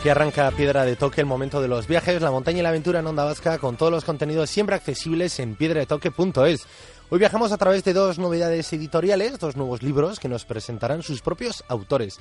Aquí 0.00 0.08
arranca 0.08 0.50
Piedra 0.52 0.86
de 0.86 0.96
Toque, 0.96 1.20
el 1.20 1.26
momento 1.26 1.60
de 1.60 1.68
los 1.68 1.86
viajes, 1.86 2.22
la 2.22 2.30
montaña 2.30 2.60
y 2.60 2.62
la 2.62 2.70
aventura 2.70 3.00
en 3.00 3.06
Onda 3.06 3.24
Vasca, 3.24 3.58
con 3.58 3.76
todos 3.76 3.92
los 3.92 4.02
contenidos 4.02 4.48
siempre 4.48 4.74
accesibles 4.74 5.38
en 5.40 5.56
piedradetoque.es. 5.56 6.66
Hoy 7.10 7.18
viajamos 7.18 7.52
a 7.52 7.58
través 7.58 7.84
de 7.84 7.92
dos 7.92 8.18
novedades 8.18 8.72
editoriales, 8.72 9.38
dos 9.38 9.56
nuevos 9.56 9.82
libros 9.82 10.18
que 10.18 10.30
nos 10.30 10.46
presentarán 10.46 11.02
sus 11.02 11.20
propios 11.20 11.64
autores. 11.68 12.18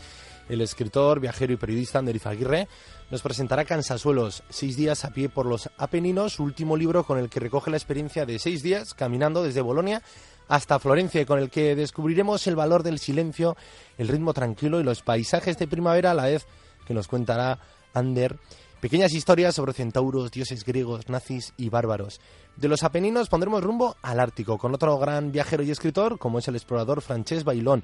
El 0.49 0.59
escritor, 0.59 1.21
viajero 1.21 1.53
y 1.53 1.55
periodista 1.55 1.99
Ander 1.99 2.19
Aguirre 2.25 2.67
nos 3.11 3.21
presentará 3.21 3.63
Cansasuelos, 3.63 4.43
seis 4.49 4.75
días 4.75 5.05
a 5.05 5.11
pie 5.11 5.29
por 5.29 5.45
los 5.45 5.69
Apeninos, 5.77 6.33
su 6.33 6.43
último 6.43 6.75
libro 6.75 7.05
con 7.05 7.17
el 7.17 7.29
que 7.29 7.39
recoge 7.39 7.71
la 7.71 7.77
experiencia 7.77 8.25
de 8.25 8.39
seis 8.39 8.61
días 8.61 8.93
caminando 8.93 9.41
desde 9.41 9.61
Bolonia 9.61 10.03
hasta 10.49 10.79
Florencia, 10.79 11.25
con 11.25 11.39
el 11.39 11.49
que 11.49 11.75
descubriremos 11.75 12.45
el 12.47 12.57
valor 12.57 12.83
del 12.83 12.99
silencio, 12.99 13.55
el 13.97 14.09
ritmo 14.09 14.33
tranquilo 14.33 14.81
y 14.81 14.83
los 14.83 15.01
paisajes 15.01 15.57
de 15.57 15.67
primavera 15.67 16.11
a 16.11 16.15
la 16.15 16.25
vez 16.25 16.45
que 16.89 16.95
nos 16.95 17.07
contará 17.07 17.59
Ander. 17.93 18.39
Pequeñas 18.81 19.13
historias 19.13 19.53
sobre 19.53 19.73
centauros, 19.73 20.31
dioses 20.31 20.65
griegos, 20.65 21.07
nazis 21.07 21.53
y 21.55 21.69
bárbaros. 21.69 22.19
De 22.55 22.67
los 22.67 22.81
Apeninos 22.81 23.29
pondremos 23.29 23.63
rumbo 23.63 23.95
al 24.01 24.19
Ártico 24.19 24.57
con 24.57 24.73
otro 24.73 24.97
gran 24.97 25.31
viajero 25.31 25.61
y 25.61 25.69
escritor 25.69 26.17
como 26.17 26.39
es 26.39 26.47
el 26.47 26.55
explorador 26.55 27.01
Francesc 27.01 27.45
Bailón. 27.45 27.83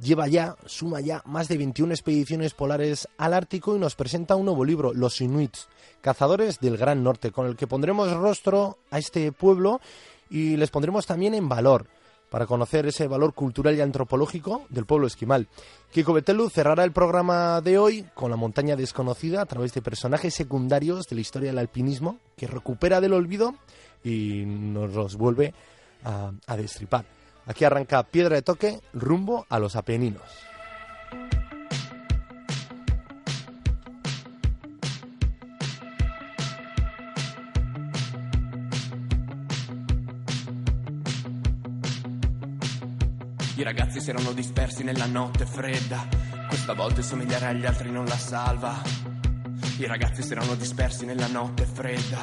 Lleva 0.00 0.28
ya, 0.28 0.56
suma 0.66 1.00
ya, 1.00 1.20
más 1.26 1.48
de 1.48 1.58
21 1.58 1.92
expediciones 1.92 2.54
polares 2.54 3.08
al 3.18 3.34
Ártico 3.34 3.74
y 3.74 3.80
nos 3.80 3.96
presenta 3.96 4.36
un 4.36 4.44
nuevo 4.44 4.64
libro, 4.64 4.94
Los 4.94 5.20
Inuits, 5.20 5.66
cazadores 6.00 6.60
del 6.60 6.76
Gran 6.76 7.02
Norte, 7.02 7.32
con 7.32 7.46
el 7.46 7.56
que 7.56 7.66
pondremos 7.66 8.12
rostro 8.12 8.78
a 8.92 9.00
este 9.00 9.32
pueblo 9.32 9.80
y 10.30 10.56
les 10.56 10.70
pondremos 10.70 11.06
también 11.06 11.34
en 11.34 11.48
valor 11.48 11.88
para 12.32 12.46
conocer 12.46 12.86
ese 12.86 13.06
valor 13.08 13.34
cultural 13.34 13.76
y 13.76 13.82
antropológico 13.82 14.64
del 14.70 14.86
pueblo 14.86 15.06
esquimal. 15.06 15.48
Kiko 15.90 16.14
Betelu 16.14 16.48
cerrará 16.48 16.82
el 16.82 16.90
programa 16.90 17.60
de 17.60 17.76
hoy 17.76 18.06
con 18.14 18.30
la 18.30 18.38
montaña 18.38 18.74
desconocida 18.74 19.42
a 19.42 19.44
través 19.44 19.74
de 19.74 19.82
personajes 19.82 20.32
secundarios 20.32 21.04
de 21.04 21.16
la 21.16 21.20
historia 21.20 21.50
del 21.50 21.58
alpinismo 21.58 22.20
que 22.34 22.46
recupera 22.46 23.02
del 23.02 23.12
olvido 23.12 23.54
y 24.02 24.44
nos 24.46 24.94
los 24.94 25.16
vuelve 25.16 25.52
a, 26.04 26.32
a 26.46 26.56
destripar. 26.56 27.04
Aquí 27.44 27.66
arranca 27.66 28.02
Piedra 28.02 28.36
de 28.36 28.42
Toque 28.42 28.80
rumbo 28.94 29.44
a 29.50 29.58
los 29.58 29.76
Apeninos. 29.76 30.22
I 43.62 43.64
ragazzi 43.64 44.00
si 44.00 44.10
erano 44.10 44.32
dispersi 44.32 44.82
nella 44.82 45.06
notte 45.06 45.46
fredda. 45.46 46.04
Questa 46.48 46.74
volta 46.74 47.00
somigliare 47.00 47.46
agli 47.46 47.64
altri 47.64 47.92
non 47.92 48.04
la 48.06 48.18
salva. 48.18 48.82
I 49.78 49.86
ragazzi 49.86 50.20
si 50.20 50.32
erano 50.32 50.56
dispersi 50.56 51.04
nella 51.04 51.28
notte 51.28 51.64
fredda. 51.64 52.18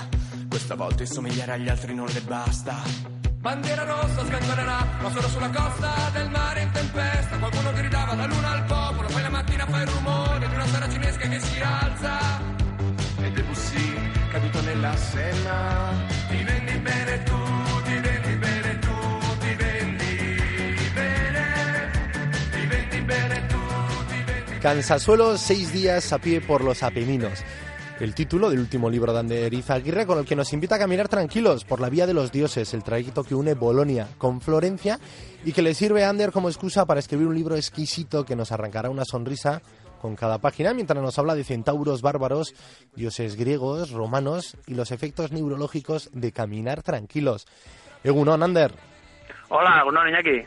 Questa 0.50 0.75
volta 0.75 1.05
somigliare 1.05 1.53
agli 1.53 1.69
altri 1.69 1.95
non 1.95 2.07
le 2.07 2.19
basta. 2.19 2.75
Bandiera 3.38 3.85
rossa 3.85 4.25
sventolerà, 4.25 4.85
ma 5.01 5.11
solo 5.11 5.29
sulla 5.29 5.50
costa 5.50 6.09
del 6.11 6.29
mare 6.29 6.61
in 6.63 6.72
tempesta. 6.72 7.38
Qualcuno 7.38 7.71
gridava 7.71 8.16
la 8.16 8.25
luna 8.25 8.51
al 8.51 8.63
popolo, 8.66 9.07
poi 9.07 9.21
la 9.21 9.29
mattina 9.29 9.66
fa 9.66 9.81
il 9.81 9.88
rumore 9.88 10.45
di 10.45 10.53
una 10.53 10.66
sera 10.66 10.89
cinesca 10.89 11.25
che 11.25 11.39
si 11.39 11.61
alza. 11.61 12.41
E 13.17 13.31
Debussy, 13.31 14.11
caduto 14.29 14.61
nella 14.63 14.94
senna. 14.97 15.89
Ti 16.27 16.44
vendi 16.44 16.77
bene 16.79 17.23
tu, 17.23 17.38
Cansasuelos, 24.62 25.40
seis 25.40 25.72
días 25.72 26.12
a 26.12 26.20
pie 26.20 26.42
por 26.42 26.66
los 26.66 26.84
Apeninos. 26.84 27.46
El 28.02 28.14
título 28.14 28.50
del 28.50 28.59
último 28.59 28.90
libro 28.90 29.14
de 29.14 29.20
Ander 29.20 29.53
Izaguirre 29.53 30.06
con 30.06 30.20
el 30.20 30.25
que 30.25 30.36
nos 30.36 30.52
invita 30.52 30.75
a 30.75 30.80
caminar 30.80 31.08
tranquilos 31.08 31.64
por 31.64 31.80
la 31.80 31.90
vía 31.90 32.06
de 32.06 32.14
los 32.14 32.30
dioses, 32.34 32.74
el 32.74 32.84
trayecto 32.84 33.24
que 33.24 33.36
une 33.36 33.53
Bolonia 33.53 34.09
con 34.18 34.42
Florencia 34.42 35.00
y 35.46 35.53
que 35.53 35.62
le 35.62 35.74
sirve 35.74 36.03
a 36.03 36.09
Ander 36.09 36.34
como 36.34 36.50
excusa 36.50 36.86
para 36.86 37.00
escribir 37.00 37.28
un 37.28 37.36
libro 37.36 37.56
exquisito 37.56 38.25
que 38.25 38.36
nos 38.36 38.52
arrancará 38.52 38.90
una 38.90 39.06
sonrisa 39.06 39.62
con 40.02 40.18
cada 40.18 40.40
página 40.40 40.74
mientras 40.74 41.02
nos 41.02 41.18
habla 41.18 41.36
de 41.36 41.46
centauros 41.46 42.02
bárbaros, 42.02 42.53
dioses 42.96 43.38
griegos, 43.38 43.92
romanos 43.92 44.58
y 44.68 44.74
los 44.74 44.92
efectos 44.92 45.31
neurológicos 45.31 46.09
de 46.12 46.34
caminar 46.34 46.84
tranquilos. 46.84 47.48
Egunon, 48.03 48.44
Ander. 48.44 48.74
Hola, 49.48 49.80
Egunon, 49.80 50.09
Iñaki. 50.09 50.46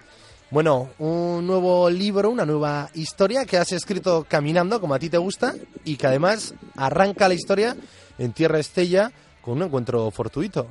Bueno, 0.53 0.91
un 0.99 1.47
nuevo 1.47 1.89
libro, 1.89 2.29
una 2.29 2.45
nueva 2.45 2.89
historia 2.93 3.47
que 3.49 3.57
has 3.57 3.73
escrito 3.73 4.27
caminando, 4.29 4.83
como 4.83 4.93
a 4.93 4.99
ti 4.99 5.09
te 5.09 5.17
gusta, 5.17 5.55
y 5.83 5.97
que 5.97 6.07
además 6.07 6.55
arranca 6.77 7.27
la 7.27 7.33
historia 7.33 7.75
en 8.19 8.35
Tierra 8.35 8.59
Estella 8.59 9.09
con 9.41 9.55
un 9.55 9.63
encuentro 9.63 10.11
fortuito. 10.11 10.67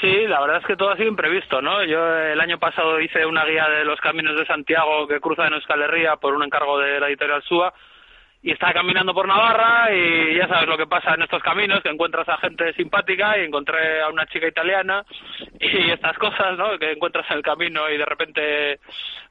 Sí, 0.00 0.26
la 0.26 0.40
verdad 0.40 0.56
es 0.62 0.66
que 0.66 0.76
todo 0.76 0.88
ha 0.88 0.96
sido 0.96 1.10
imprevisto, 1.10 1.60
¿no? 1.60 1.84
Yo 1.84 1.98
el 2.16 2.40
año 2.40 2.58
pasado 2.58 2.98
hice 2.98 3.26
una 3.26 3.44
guía 3.44 3.68
de 3.68 3.84
los 3.84 4.00
caminos 4.00 4.34
de 4.34 4.46
Santiago 4.46 5.06
que 5.06 5.20
cruza 5.20 5.46
en 5.46 5.52
Euskal 5.52 5.82
Herria 5.82 6.16
por 6.16 6.32
un 6.32 6.42
encargo 6.42 6.78
de 6.78 6.98
la 6.98 7.08
editorial 7.08 7.42
SUA 7.42 7.74
y 8.42 8.52
estaba 8.52 8.72
caminando 8.72 9.12
por 9.12 9.28
Navarra 9.28 9.92
y 9.94 10.36
ya 10.36 10.48
sabes 10.48 10.66
lo 10.66 10.78
que 10.78 10.86
pasa 10.86 11.14
en 11.14 11.22
estos 11.22 11.42
caminos, 11.42 11.82
que 11.82 11.90
encuentras 11.90 12.26
a 12.28 12.38
gente 12.38 12.72
simpática 12.72 13.38
y 13.38 13.44
encontré 13.44 14.00
a 14.00 14.08
una 14.08 14.26
chica 14.26 14.48
italiana 14.48 15.04
y 15.60 15.90
estas 15.92 16.16
cosas, 16.16 16.56
¿no? 16.56 16.78
Que 16.78 16.92
encuentras 16.92 17.26
en 17.30 17.36
el 17.36 17.42
camino 17.42 17.90
y 17.90 17.98
de 17.98 18.04
repente, 18.06 18.80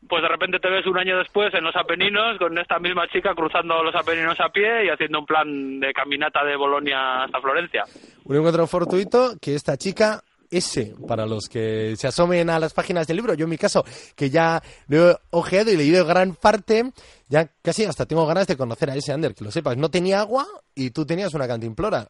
pues 0.08 0.22
de 0.22 0.28
repente 0.28 0.60
te 0.60 0.70
ves 0.70 0.86
un 0.86 0.98
año 0.98 1.18
después 1.18 1.52
en 1.56 1.64
los 1.64 1.76
Apeninos 1.76 2.38
con 2.38 2.56
esta 2.58 2.78
misma 2.78 3.08
chica 3.08 3.34
cruzando 3.34 3.84
los 3.84 3.96
Apeninos 3.96 4.40
a 4.40 4.50
pie 4.50 4.86
y 4.86 4.90
haciendo 4.90 5.20
un 5.20 5.26
plan 5.26 5.80
de 5.80 5.92
caminata 5.92 6.44
de 6.44 6.56
Bolonia 6.56 7.24
hasta 7.24 7.42
Florencia. 7.42 7.86
Un 8.26 8.36
encuentro 8.36 8.68
fortuito 8.68 9.32
que 9.42 9.56
esta 9.56 9.76
chica 9.76 10.22
ese 10.52 10.94
para 11.08 11.26
los 11.26 11.48
que 11.48 11.96
se 11.96 12.08
asomen 12.08 12.50
a 12.50 12.60
las 12.60 12.74
páginas 12.74 13.08
del 13.08 13.18
libro. 13.18 13.34
Yo 13.34 13.46
en 13.46 13.50
mi 13.50 13.58
caso, 13.58 13.84
que 14.16 14.30
ya 14.30 14.62
lo 14.88 15.12
he 15.12 15.16
ojeado 15.32 15.72
y 15.72 15.78
leído 15.78 16.06
gran 16.06 16.36
parte, 16.36 16.84
ya 17.28 17.48
casi 17.64 17.86
hasta 17.86 18.06
tengo 18.06 18.26
ganas 18.26 18.48
de 18.48 18.58
conocer 18.58 18.90
a 18.90 18.96
ese 18.96 19.14
Ander, 19.14 19.34
que 19.36 19.44
lo 19.44 19.52
sepas. 19.52 19.78
No 19.78 19.90
tenía 19.90 20.22
agua 20.22 20.46
y 20.76 20.92
tú 20.92 21.06
tenías 21.06 21.34
una 21.34 21.48
cantimplora. 21.48 22.08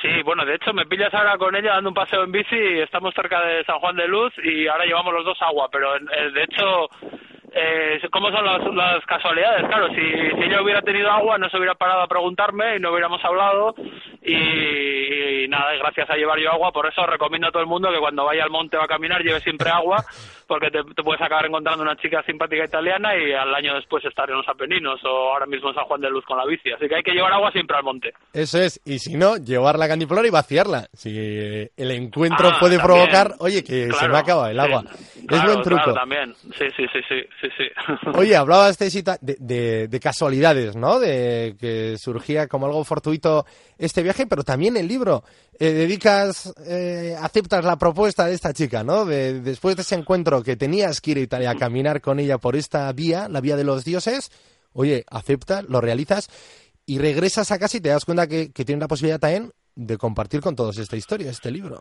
Sí, 0.00 0.22
bueno, 0.24 0.44
de 0.44 0.56
hecho 0.56 0.74
me 0.74 0.84
pillas 0.84 1.12
ahora 1.14 1.38
con 1.38 1.56
ella 1.56 1.72
dando 1.72 1.88
un 1.90 1.94
paseo 1.94 2.24
en 2.24 2.32
bici, 2.32 2.56
estamos 2.80 3.14
cerca 3.14 3.40
de 3.40 3.64
San 3.64 3.78
Juan 3.78 3.96
de 3.96 4.06
Luz 4.06 4.32
y 4.44 4.66
ahora 4.66 4.84
llevamos 4.84 5.12
los 5.14 5.24
dos 5.24 5.38
agua, 5.40 5.68
pero 5.72 5.96
eh, 5.96 6.30
de 6.34 6.42
hecho, 6.42 6.88
eh, 7.52 7.98
¿cómo 8.12 8.30
son 8.30 8.44
las, 8.44 8.62
las 8.74 9.06
casualidades? 9.06 9.66
Claro, 9.66 9.88
si, 9.88 9.94
si 9.94 10.42
ella 10.44 10.60
hubiera 10.62 10.82
tenido 10.82 11.10
agua 11.10 11.38
no 11.38 11.48
se 11.48 11.56
hubiera 11.56 11.74
parado 11.74 12.02
a 12.02 12.08
preguntarme 12.08 12.76
y 12.76 12.80
no 12.80 12.90
hubiéramos 12.90 13.24
hablado 13.24 13.74
y, 14.22 15.05
y 15.46 15.48
nada, 15.48 15.74
y 15.74 15.78
gracias 15.78 16.10
a 16.10 16.16
llevar 16.16 16.38
yo 16.38 16.50
agua, 16.50 16.72
por 16.72 16.86
eso 16.86 17.06
recomiendo 17.06 17.48
a 17.48 17.50
todo 17.52 17.62
el 17.62 17.68
mundo 17.68 17.88
que 17.90 17.98
cuando 17.98 18.24
vaya 18.24 18.42
al 18.44 18.50
monte 18.50 18.76
o 18.76 18.82
a 18.82 18.86
caminar 18.86 19.22
lleve 19.22 19.40
siempre 19.40 19.70
agua, 19.70 20.04
porque 20.46 20.70
te, 20.70 20.82
puedes 21.02 21.22
acabar 21.22 21.46
encontrando 21.46 21.82
una 21.82 21.96
chica 21.96 22.22
simpática 22.24 22.64
italiana 22.64 23.16
y 23.16 23.32
al 23.32 23.54
año 23.54 23.74
después 23.74 24.04
estar 24.04 24.28
en 24.30 24.36
los 24.36 24.48
Apeninos 24.48 25.00
o 25.04 25.08
ahora 25.32 25.46
mismo 25.46 25.68
en 25.70 25.74
San 25.74 25.84
Juan 25.84 26.00
de 26.00 26.10
Luz 26.10 26.24
con 26.24 26.36
la 26.36 26.44
bici. 26.44 26.70
Así 26.72 26.88
que 26.88 26.96
hay 26.96 27.02
que 27.02 27.12
llevar 27.12 27.32
agua 27.32 27.50
siempre 27.52 27.76
al 27.76 27.82
monte. 27.84 28.12
Eso 28.32 28.58
es, 28.60 28.80
y 28.84 28.98
si 28.98 29.14
no, 29.16 29.36
llevar 29.36 29.78
la 29.78 29.88
cantiflora 29.88 30.26
y 30.26 30.30
vaciarla. 30.30 30.88
Si 30.92 31.10
el 31.76 31.90
encuentro 31.90 32.48
Ah, 32.48 32.56
puede 32.60 32.76
también. 32.78 32.96
provocar, 33.08 33.34
oye, 33.38 33.62
que 33.64 33.90
se 33.92 34.08
me 34.08 34.18
acaba 34.18 34.50
el 34.50 34.56
sí. 34.56 34.62
agua. 34.62 34.84
es 34.88 35.24
Claro, 35.26 35.44
buen 35.52 35.62
truco. 35.62 35.82
claro, 35.82 35.94
también. 35.94 36.34
Sí, 36.56 36.66
sí, 36.76 36.84
sí, 36.92 37.00
sí, 37.08 37.22
sí, 37.40 37.48
sí. 37.56 37.64
Oye, 38.14 38.36
hablabas 38.36 38.78
de, 38.78 39.36
de- 39.38 39.88
de 39.88 40.00
casualidades, 40.00 40.76
¿no? 40.76 40.98
De 41.00 41.54
que 41.60 41.96
surgía 41.98 42.46
como 42.46 42.66
algo 42.66 42.84
fortuito 42.84 43.44
este 43.78 44.02
viaje, 44.02 44.26
pero 44.26 44.42
también 44.42 44.76
el 44.76 44.86
libro. 44.88 45.22
Eh, 45.58 45.72
dedicas, 45.72 46.52
eh, 46.68 47.16
aceptas 47.18 47.64
la 47.64 47.76
propuesta 47.76 48.26
de 48.26 48.34
esta 48.34 48.52
chica, 48.52 48.84
¿no? 48.84 49.06
De, 49.06 49.40
después 49.40 49.74
de 49.74 49.82
ese 49.82 49.94
encuentro 49.94 50.42
que 50.42 50.54
tenías 50.54 51.00
que 51.00 51.12
ir 51.12 51.16
a 51.16 51.20
Italia 51.20 51.50
a 51.52 51.54
caminar 51.54 52.02
con 52.02 52.18
ella 52.20 52.36
por 52.36 52.56
esta 52.56 52.92
vía, 52.92 53.26
la 53.30 53.40
vía 53.40 53.56
de 53.56 53.64
los 53.64 53.82
dioses, 53.82 54.30
oye, 54.74 55.04
aceptas, 55.10 55.64
lo 55.70 55.80
realizas 55.80 56.28
y 56.84 56.98
regresas 56.98 57.52
a 57.52 57.58
casa 57.58 57.78
y 57.78 57.80
te 57.80 57.88
das 57.88 58.04
cuenta 58.04 58.26
que, 58.26 58.52
que 58.52 58.66
tienes 58.66 58.82
la 58.82 58.88
posibilidad 58.88 59.18
también 59.18 59.50
de 59.74 59.96
compartir 59.96 60.42
con 60.42 60.54
todos 60.56 60.76
esta 60.76 60.96
historia, 60.96 61.30
este 61.30 61.50
libro. 61.50 61.80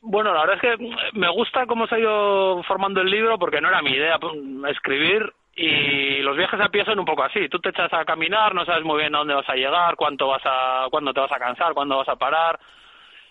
Bueno, 0.00 0.34
la 0.34 0.40
verdad 0.40 0.56
es 0.56 0.78
que 0.78 1.18
me 1.18 1.30
gusta 1.30 1.66
cómo 1.66 1.86
se 1.86 1.94
ha 1.94 1.98
ido 1.98 2.62
formando 2.64 3.00
el 3.00 3.10
libro 3.10 3.38
porque 3.38 3.60
no 3.60 3.68
era 3.68 3.80
mi 3.80 3.92
idea 3.92 4.18
pues, 4.20 4.34
escribir 4.70 5.32
y 5.54 6.18
los 6.22 6.36
viajes 6.36 6.60
a 6.60 6.68
pie 6.68 6.84
son 6.84 6.98
un 6.98 7.04
poco 7.04 7.24
así. 7.24 7.48
Tú 7.48 7.58
te 7.58 7.70
echas 7.70 7.92
a 7.92 8.04
caminar, 8.04 8.54
no 8.54 8.64
sabes 8.64 8.84
muy 8.84 9.00
bien 9.00 9.14
a 9.14 9.18
dónde 9.18 9.34
vas 9.34 9.48
a 9.48 9.54
llegar, 9.54 9.96
cuánto 9.96 10.28
vas 10.28 10.42
a, 10.44 10.86
cuándo 10.90 11.12
te 11.12 11.20
vas 11.20 11.32
a 11.32 11.38
cansar, 11.38 11.74
cuándo 11.74 11.98
vas 11.98 12.08
a 12.08 12.16
parar. 12.16 12.58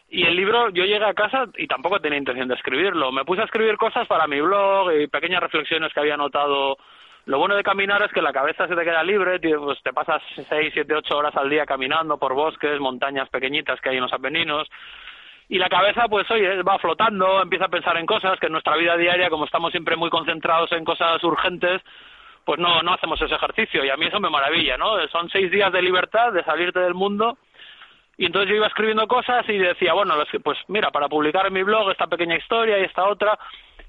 Y 0.09 0.23
el 0.23 0.35
libro, 0.35 0.69
yo 0.69 0.83
llegué 0.83 1.05
a 1.05 1.13
casa 1.13 1.45
y 1.57 1.67
tampoco 1.67 1.99
tenía 1.99 2.19
intención 2.19 2.47
de 2.47 2.55
escribirlo. 2.55 3.11
Me 3.11 3.25
puse 3.25 3.41
a 3.41 3.45
escribir 3.45 3.77
cosas 3.77 4.07
para 4.07 4.27
mi 4.27 4.41
blog 4.41 4.91
y 4.91 5.07
pequeñas 5.07 5.41
reflexiones 5.41 5.91
que 5.93 5.99
había 5.99 6.17
notado. 6.17 6.77
Lo 7.25 7.39
bueno 7.39 7.55
de 7.55 7.63
caminar 7.63 8.03
es 8.03 8.11
que 8.11 8.21
la 8.21 8.33
cabeza 8.33 8.67
se 8.67 8.75
te 8.75 8.83
queda 8.83 9.03
libre, 9.03 9.39
pues 9.39 9.81
te 9.81 9.93
pasas 9.93 10.21
seis, 10.49 10.71
siete, 10.73 10.93
ocho 10.93 11.17
horas 11.17 11.35
al 11.35 11.49
día 11.49 11.65
caminando 11.65 12.17
por 12.17 12.33
bosques, 12.33 12.79
montañas 12.79 13.29
pequeñitas 13.29 13.79
que 13.79 13.89
hay 13.89 13.97
en 13.97 14.03
los 14.03 14.13
Apeninos 14.13 14.67
y 15.51 15.57
la 15.57 15.67
cabeza 15.67 16.07
pues 16.07 16.31
oye 16.31 16.63
va 16.63 16.79
flotando 16.79 17.41
empieza 17.41 17.65
a 17.65 17.69
pensar 17.69 17.97
en 17.97 18.05
cosas 18.05 18.39
que 18.39 18.45
en 18.45 18.53
nuestra 18.53 18.77
vida 18.77 18.95
diaria 18.95 19.29
como 19.29 19.43
estamos 19.43 19.71
siempre 19.71 19.97
muy 19.97 20.09
concentrados 20.09 20.71
en 20.71 20.85
cosas 20.85 21.21
urgentes 21.25 21.81
pues 22.45 22.57
no 22.57 22.81
no 22.81 22.93
hacemos 22.93 23.21
ese 23.21 23.35
ejercicio 23.35 23.83
y 23.83 23.89
a 23.89 23.97
mí 23.97 24.05
eso 24.05 24.21
me 24.21 24.29
maravilla 24.29 24.77
no 24.77 25.05
son 25.09 25.29
seis 25.29 25.51
días 25.51 25.73
de 25.73 25.81
libertad 25.81 26.31
de 26.31 26.45
salirte 26.45 26.79
del 26.79 26.93
mundo 26.93 27.37
y 28.17 28.27
entonces 28.27 28.49
yo 28.49 28.55
iba 28.55 28.67
escribiendo 28.67 29.05
cosas 29.09 29.43
y 29.49 29.57
decía 29.57 29.91
bueno 29.91 30.15
pues 30.41 30.57
mira 30.69 30.89
para 30.89 31.09
publicar 31.09 31.45
en 31.47 31.53
mi 31.53 31.63
blog 31.63 31.91
esta 31.91 32.07
pequeña 32.07 32.37
historia 32.37 32.79
y 32.79 32.83
esta 32.83 33.03
otra 33.03 33.37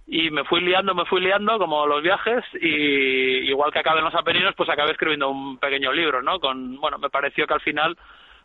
y 0.08 0.32
me 0.32 0.42
fui 0.42 0.62
liando 0.62 0.96
me 0.96 1.04
fui 1.04 1.20
liando 1.20 1.60
como 1.60 1.86
los 1.86 2.02
viajes 2.02 2.42
y 2.60 3.48
igual 3.48 3.70
que 3.70 3.78
acabé 3.78 4.00
en 4.00 4.06
los 4.06 4.16
Apeninos 4.16 4.56
pues 4.56 4.68
acabé 4.68 4.90
escribiendo 4.90 5.28
un 5.28 5.58
pequeño 5.58 5.92
libro 5.92 6.22
no 6.22 6.40
con 6.40 6.80
bueno 6.80 6.98
me 6.98 7.08
pareció 7.08 7.46
que 7.46 7.54
al 7.54 7.60
final 7.60 7.96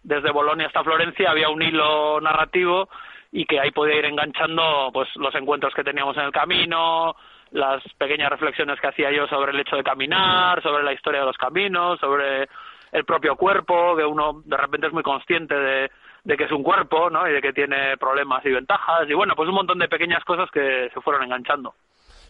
desde 0.08 0.32
Bolonia 0.32 0.68
hasta 0.68 0.86
Florencia 0.86 1.32
había 1.32 1.50
un 1.50 1.62
hilo 1.62 2.22
narrativo 2.22 2.88
y 3.30 3.46
que 3.46 3.60
ahí 3.60 3.72
podía 3.72 3.98
ir 3.98 4.06
enganchando 4.06 4.90
pues 4.94 5.10
los 5.18 5.36
encuentros 5.36 5.74
que 5.74 5.84
teníamos 5.84 6.16
en 6.16 6.24
el 6.24 6.32
camino, 6.32 7.14
las 7.52 7.84
pequeñas 7.98 8.30
reflexiones 8.30 8.80
que 8.80 8.88
hacía 8.88 9.12
yo 9.12 9.28
sobre 9.28 9.52
el 9.52 9.60
hecho 9.60 9.76
de 9.76 9.84
caminar, 9.84 10.64
sobre 10.64 10.84
la 10.84 10.94
historia 10.94 11.20
de 11.20 11.26
los 11.26 11.38
caminos, 11.38 12.00
sobre 12.00 12.48
el 12.94 13.04
propio 13.04 13.36
cuerpo, 13.36 13.98
que 13.98 14.06
uno 14.06 14.42
de 14.46 14.56
repente 14.56 14.88
es 14.88 14.94
muy 14.94 15.04
consciente 15.04 15.54
de, 15.54 15.92
de 16.24 16.38
que 16.38 16.46
es 16.46 16.52
un 16.54 16.64
cuerpo, 16.64 17.10
¿no? 17.10 17.28
Y 17.28 17.34
de 17.34 17.42
que 17.42 17.52
tiene 17.52 17.98
problemas 17.98 18.46
y 18.46 18.52
ventajas 18.52 19.10
y 19.10 19.14
bueno, 19.14 19.34
pues 19.36 19.50
un 19.50 19.56
montón 19.56 19.78
de 19.78 19.90
pequeñas 19.90 20.24
cosas 20.24 20.50
que 20.52 20.90
se 20.94 21.02
fueron 21.02 21.24
enganchando. 21.24 21.74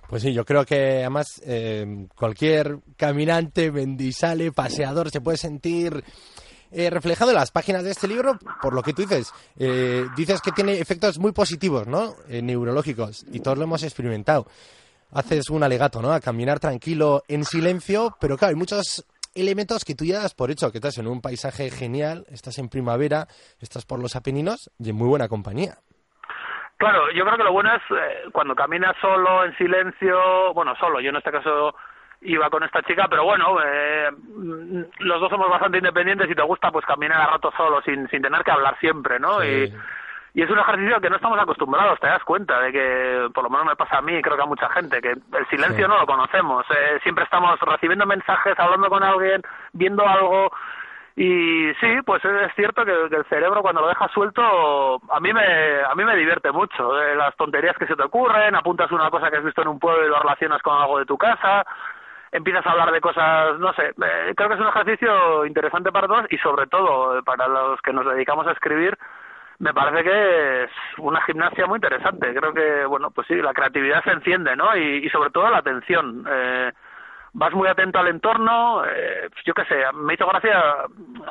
Pues 0.10 0.24
sí, 0.24 0.34
yo 0.34 0.44
creo 0.46 0.66
que 0.66 1.02
además 1.02 1.44
eh, 1.46 1.86
cualquier 2.16 2.78
caminante, 2.98 3.72
mendisale, 3.72 4.52
paseador 4.52 5.12
se 5.12 5.22
puede 5.22 5.38
sentir 5.38 6.02
eh, 6.72 6.90
reflejado 6.90 7.32
en 7.32 7.38
las 7.38 7.52
páginas 7.52 7.84
de 7.84 7.92
este 7.92 8.08
libro 8.08 8.38
por 8.62 8.74
lo 8.74 8.82
que 8.82 8.94
tú 8.94 9.04
dices. 9.04 9.34
Eh, 9.58 10.06
dices 10.16 10.42
que 10.42 10.52
tiene 10.52 10.80
efectos 10.80 11.20
muy 11.20 11.32
positivos, 11.32 11.88
¿no? 11.88 12.14
Eh, 12.30 12.42
neurológicos 12.42 13.26
y 13.32 13.40
todos 13.40 13.58
lo 13.58 13.64
hemos 13.64 13.84
experimentado. 13.84 14.46
Haces 15.14 15.50
un 15.50 15.64
alegato, 15.64 16.02
¿no? 16.02 16.12
A 16.12 16.20
caminar 16.20 16.60
tranquilo, 16.60 17.24
en 17.28 17.46
silencio, 17.46 18.18
pero 18.20 18.38
claro, 18.38 18.50
hay 18.50 18.56
muchos 18.56 19.06
elementos 19.36 19.86
que 19.86 19.96
tú 19.96 20.04
ya 20.04 20.20
das 20.20 20.34
por 20.34 20.52
hecho, 20.52 20.72
que 20.72 20.80
estás 20.80 20.98
en 20.98 21.08
un 21.08 21.22
paisaje 21.22 21.70
genial, 21.70 22.26
estás 22.30 22.58
en 22.58 22.70
primavera, 22.70 23.28
estás 23.60 23.86
por 23.86 24.00
los 24.00 24.16
Apeninos 24.16 24.70
y 24.80 24.90
en 24.90 24.96
muy 24.96 25.08
buena 25.08 25.28
compañía. 25.28 25.78
Claro, 26.78 27.12
yo 27.12 27.24
creo 27.24 27.38
que 27.38 27.44
lo 27.44 27.54
bueno 27.54 27.74
es 27.74 27.82
eh, 27.90 28.30
cuando 28.32 28.54
caminas 28.54 28.96
solo, 29.02 29.44
en 29.44 29.56
silencio, 29.58 30.54
bueno, 30.54 30.76
solo, 30.80 31.00
yo 31.00 31.10
en 31.10 31.16
este 31.16 31.32
caso 31.32 31.74
iba 32.22 32.50
con 32.50 32.64
esta 32.64 32.82
chica, 32.84 33.08
pero 33.10 33.24
bueno, 33.24 33.58
eh, 33.64 34.10
mm, 34.12 34.82
los 35.00 35.20
dos 35.22 35.30
somos 35.30 35.50
bastante 35.50 35.78
independientes 35.78 36.30
y 36.30 36.36
te 36.36 36.42
gusta 36.42 36.72
pues 36.72 36.86
caminar 36.86 37.22
a 37.22 37.28
rato 37.34 37.52
solo, 37.56 37.82
sin, 37.82 38.08
sin 38.10 38.22
tener 38.22 38.44
que 38.44 38.52
hablar 38.52 38.78
siempre, 38.80 39.20
¿no? 39.20 39.40
Sí. 39.42 39.48
Y, 39.48 39.74
y 40.40 40.44
es 40.44 40.50
un 40.52 40.60
ejercicio 40.60 41.02
que 41.02 41.10
no 41.10 41.16
estamos 41.16 41.40
acostumbrados, 41.40 42.00
te 42.00 42.08
das 42.08 42.24
cuenta 42.24 42.60
de 42.62 42.72
que, 42.72 43.30
por 43.34 43.44
lo 43.44 43.50
menos 43.50 43.66
me 43.66 43.76
pasa 43.76 43.98
a 43.98 44.02
mí, 44.02 44.14
y 44.18 44.22
creo 44.22 44.36
que 44.36 44.44
a 44.44 44.48
mucha 44.48 44.70
gente, 44.70 45.02
que 45.02 45.12
el 45.12 45.48
silencio 45.50 45.86
Sí. 45.86 45.90
no 45.92 45.98
lo 46.00 46.06
conocemos. 46.06 46.64
eh, 46.70 47.00
siempre 47.02 47.24
estamos 47.24 47.60
recibiendo 47.60 48.06
mensajes, 48.06 48.54
hablando 48.60 48.88
con 48.90 49.04
alguien, 49.04 49.42
viendo 49.74 50.08
algo. 50.08 50.52
Y 51.16 51.74
sí, 51.80 51.88
pues 52.06 52.24
es 52.24 52.54
cierto 52.54 52.86
que, 52.86 52.94
que 53.10 53.16
el 53.16 53.26
cerebro 53.26 53.64
cuando 53.64 53.82
lo 53.82 53.88
dejas 53.88 54.12
suelto, 54.12 55.02
a 55.10 55.20
mí 55.20 55.34
me, 55.34 55.82
a 55.82 55.96
mí 55.96 56.06
me 56.06 56.16
divierte 56.16 56.52
mucho. 56.52 57.02
eh, 57.02 57.16
las 57.16 57.36
tonterías 57.36 57.76
que 57.76 57.88
se 57.88 57.96
te 57.96 58.04
ocurren, 58.04 58.54
apuntas 58.54 58.92
una 58.92 59.10
cosa 59.10 59.32
que 59.32 59.38
has 59.38 59.44
visto 59.44 59.64
en 59.64 59.70
un 59.70 59.80
pueblo 59.80 60.06
y 60.06 60.10
lo 60.10 60.20
relacionas 60.20 60.62
con 60.62 60.80
algo 60.80 61.00
de 61.00 61.06
tu 61.08 61.18
casa, 61.18 61.66
empiezas 62.32 62.66
a 62.66 62.72
hablar 62.72 62.92
de 62.92 63.02
cosas, 63.02 63.58
no 63.60 63.74
sé, 63.74 63.88
eh, 63.88 64.34
creo 64.36 64.50
que 64.50 64.56
es 64.56 64.62
un 64.62 64.68
ejercicio 64.68 65.46
interesante 65.46 65.92
para 65.92 66.08
todos 66.08 66.26
y 66.30 66.38
sobre 66.38 66.68
todo 66.68 67.18
eh, 67.18 67.24
para 67.24 67.48
los 67.48 67.82
que 67.82 67.94
nos 67.94 68.06
dedicamos 68.06 68.48
a 68.48 68.52
escribir, 68.52 68.98
me 69.60 69.74
parece 69.74 70.04
que 70.04 70.64
es 70.66 70.72
una 71.00 71.22
gimnasia 71.22 71.66
muy 71.66 71.78
interesante. 71.78 72.34
Creo 72.34 72.54
que, 72.54 72.86
bueno, 72.86 73.10
pues 73.12 73.26
sí, 73.28 73.36
la 73.36 73.54
creatividad 73.54 74.04
se 74.04 74.12
enciende, 74.12 74.56
¿no? 74.56 74.76
Y, 74.78 75.06
y 75.06 75.10
sobre 75.10 75.32
todo 75.32 75.50
la 75.50 75.58
atención. 75.58 76.26
Eh, 76.30 76.72
vas 77.34 77.54
muy 77.54 77.68
atento 77.68 78.00
al 78.00 78.08
entorno, 78.08 78.84
eh, 78.86 79.30
pues 79.32 79.44
yo 79.46 79.54
qué 79.54 79.64
sé, 79.66 79.84
me 79.94 80.16
hizo 80.16 80.26
gracia, 80.26 80.60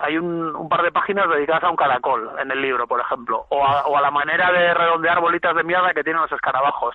hay 0.00 0.16
un, 0.16 0.54
un 0.54 0.68
par 0.68 0.82
de 0.82 0.92
páginas 0.92 1.28
dedicadas 1.28 1.64
a 1.64 1.70
un 1.70 1.76
caracol 1.76 2.30
en 2.38 2.50
el 2.50 2.62
libro, 2.62 2.86
por 2.86 3.00
ejemplo, 3.00 3.44
o 3.48 3.66
a, 3.66 3.86
o 3.86 3.96
a 3.96 4.00
la 4.00 4.12
manera 4.12 4.52
de 4.52 4.72
redondear 4.72 5.20
bolitas 5.20 5.54
de 5.56 5.64
mierda 5.64 5.94
que 5.94 6.04
tienen 6.04 6.22
los 6.22 6.30
escarabajos. 6.30 6.94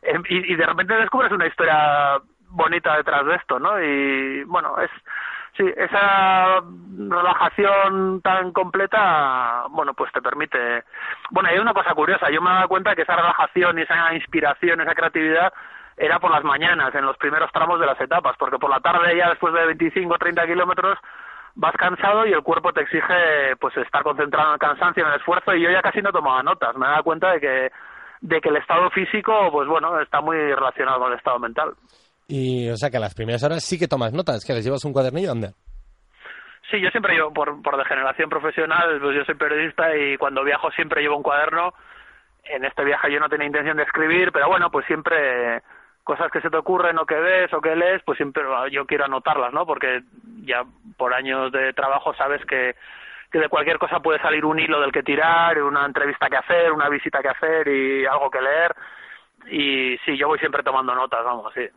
Em, 0.00 0.22
y, 0.28 0.52
y 0.52 0.56
de 0.56 0.66
repente 0.66 0.94
descubres 0.94 1.32
una 1.32 1.46
historia 1.46 2.18
bonita 2.48 2.96
detrás 2.96 3.24
de 3.26 3.34
esto, 3.34 3.58
¿no? 3.58 3.80
Y 3.82 4.44
bueno, 4.44 4.78
es 4.80 4.90
sí, 5.56 5.64
esa 5.76 6.62
relajación 7.08 8.20
tan 8.22 8.52
completa, 8.52 9.64
bueno, 9.70 9.94
pues 9.94 10.12
te 10.12 10.22
permite. 10.22 10.84
Bueno, 11.30 11.48
hay 11.48 11.58
una 11.58 11.74
cosa 11.74 11.94
curiosa, 11.94 12.30
yo 12.30 12.40
me 12.40 12.50
dado 12.50 12.68
cuenta 12.68 12.94
que 12.94 13.02
esa 13.02 13.16
relajación 13.16 13.78
y 13.78 13.82
esa 13.82 14.14
inspiración, 14.14 14.80
esa 14.80 14.94
creatividad 14.94 15.52
era 15.96 16.18
por 16.18 16.30
las 16.30 16.44
mañanas, 16.44 16.94
en 16.94 17.06
los 17.06 17.16
primeros 17.16 17.50
tramos 17.52 17.80
de 17.80 17.86
las 17.86 18.00
etapas, 18.00 18.36
porque 18.38 18.58
por 18.58 18.70
la 18.70 18.80
tarde 18.80 19.16
ya 19.16 19.30
después 19.30 19.54
de 19.54 19.66
25 19.66 20.14
o 20.14 20.18
30 20.18 20.46
kilómetros 20.46 20.98
vas 21.54 21.74
cansado 21.74 22.26
y 22.26 22.32
el 22.32 22.42
cuerpo 22.42 22.72
te 22.72 22.82
exige 22.82 23.56
pues 23.58 23.74
estar 23.78 24.02
concentrado 24.02 24.48
en 24.48 24.52
el 24.54 24.58
cansancio, 24.58 25.02
en 25.02 25.10
el 25.10 25.16
esfuerzo 25.16 25.54
y 25.54 25.62
yo 25.62 25.70
ya 25.70 25.80
casi 25.80 26.02
no 26.02 26.12
tomaba 26.12 26.42
notas, 26.42 26.76
me 26.76 26.86
dado 26.86 27.02
cuenta 27.02 27.32
de 27.32 27.40
que 27.40 27.72
de 28.20 28.40
que 28.40 28.48
el 28.48 28.56
estado 28.56 28.90
físico 28.90 29.50
pues 29.50 29.66
bueno 29.68 29.98
está 30.00 30.20
muy 30.20 30.36
relacionado 30.36 31.00
con 31.00 31.12
el 31.12 31.18
estado 31.18 31.38
mental. 31.38 31.74
Y, 32.28 32.68
o 32.70 32.76
sea, 32.76 32.90
que 32.90 32.96
a 32.96 33.00
las 33.00 33.14
primeras 33.14 33.42
horas 33.44 33.64
sí 33.64 33.78
que 33.78 33.88
tomas 33.88 34.12
notas, 34.12 34.44
que 34.44 34.52
les 34.52 34.64
llevas 34.64 34.84
un 34.84 34.92
cuadernillo, 34.92 35.32
anda. 35.32 35.52
Sí, 36.70 36.80
yo 36.80 36.90
siempre 36.90 37.14
llevo, 37.14 37.32
por, 37.32 37.62
por 37.62 37.76
degeneración 37.76 38.28
profesional, 38.28 38.98
pues 39.00 39.16
yo 39.16 39.24
soy 39.24 39.36
periodista 39.36 39.96
y 39.96 40.16
cuando 40.16 40.42
viajo 40.42 40.70
siempre 40.72 41.02
llevo 41.02 41.16
un 41.16 41.22
cuaderno. 41.22 41.72
En 42.42 42.64
este 42.64 42.84
viaje 42.84 43.12
yo 43.12 43.20
no 43.20 43.28
tenía 43.28 43.46
intención 43.46 43.76
de 43.76 43.84
escribir, 43.84 44.32
pero 44.32 44.48
bueno, 44.48 44.70
pues 44.70 44.86
siempre 44.86 45.62
cosas 46.02 46.30
que 46.30 46.40
se 46.40 46.50
te 46.50 46.56
ocurren 46.56 46.98
o 46.98 47.06
que 47.06 47.16
ves 47.16 47.52
o 47.52 47.60
que 47.60 47.74
lees, 47.74 48.02
pues 48.04 48.16
siempre 48.16 48.44
yo 48.70 48.86
quiero 48.86 49.04
anotarlas, 49.04 49.52
¿no? 49.52 49.66
Porque 49.66 50.02
ya 50.42 50.64
por 50.96 51.12
años 51.14 51.50
de 51.50 51.72
trabajo 51.72 52.14
sabes 52.14 52.44
que, 52.46 52.76
que 53.30 53.38
de 53.38 53.48
cualquier 53.48 53.78
cosa 53.78 54.00
puede 54.00 54.20
salir 54.20 54.44
un 54.44 54.58
hilo 54.58 54.80
del 54.80 54.92
que 54.92 55.02
tirar, 55.02 55.60
una 55.62 55.84
entrevista 55.84 56.28
que 56.28 56.36
hacer, 56.36 56.72
una 56.72 56.88
visita 56.88 57.20
que 57.22 57.28
hacer 57.28 57.68
y 57.68 58.06
algo 58.06 58.30
que 58.30 58.40
leer. 58.40 58.74
Y 59.50 59.98
sí, 60.04 60.16
yo 60.16 60.28
voy 60.28 60.38
siempre 60.38 60.62
tomando 60.62 60.94
notas, 60.94 61.24
vamos, 61.24 61.52
sí. 61.54 61.68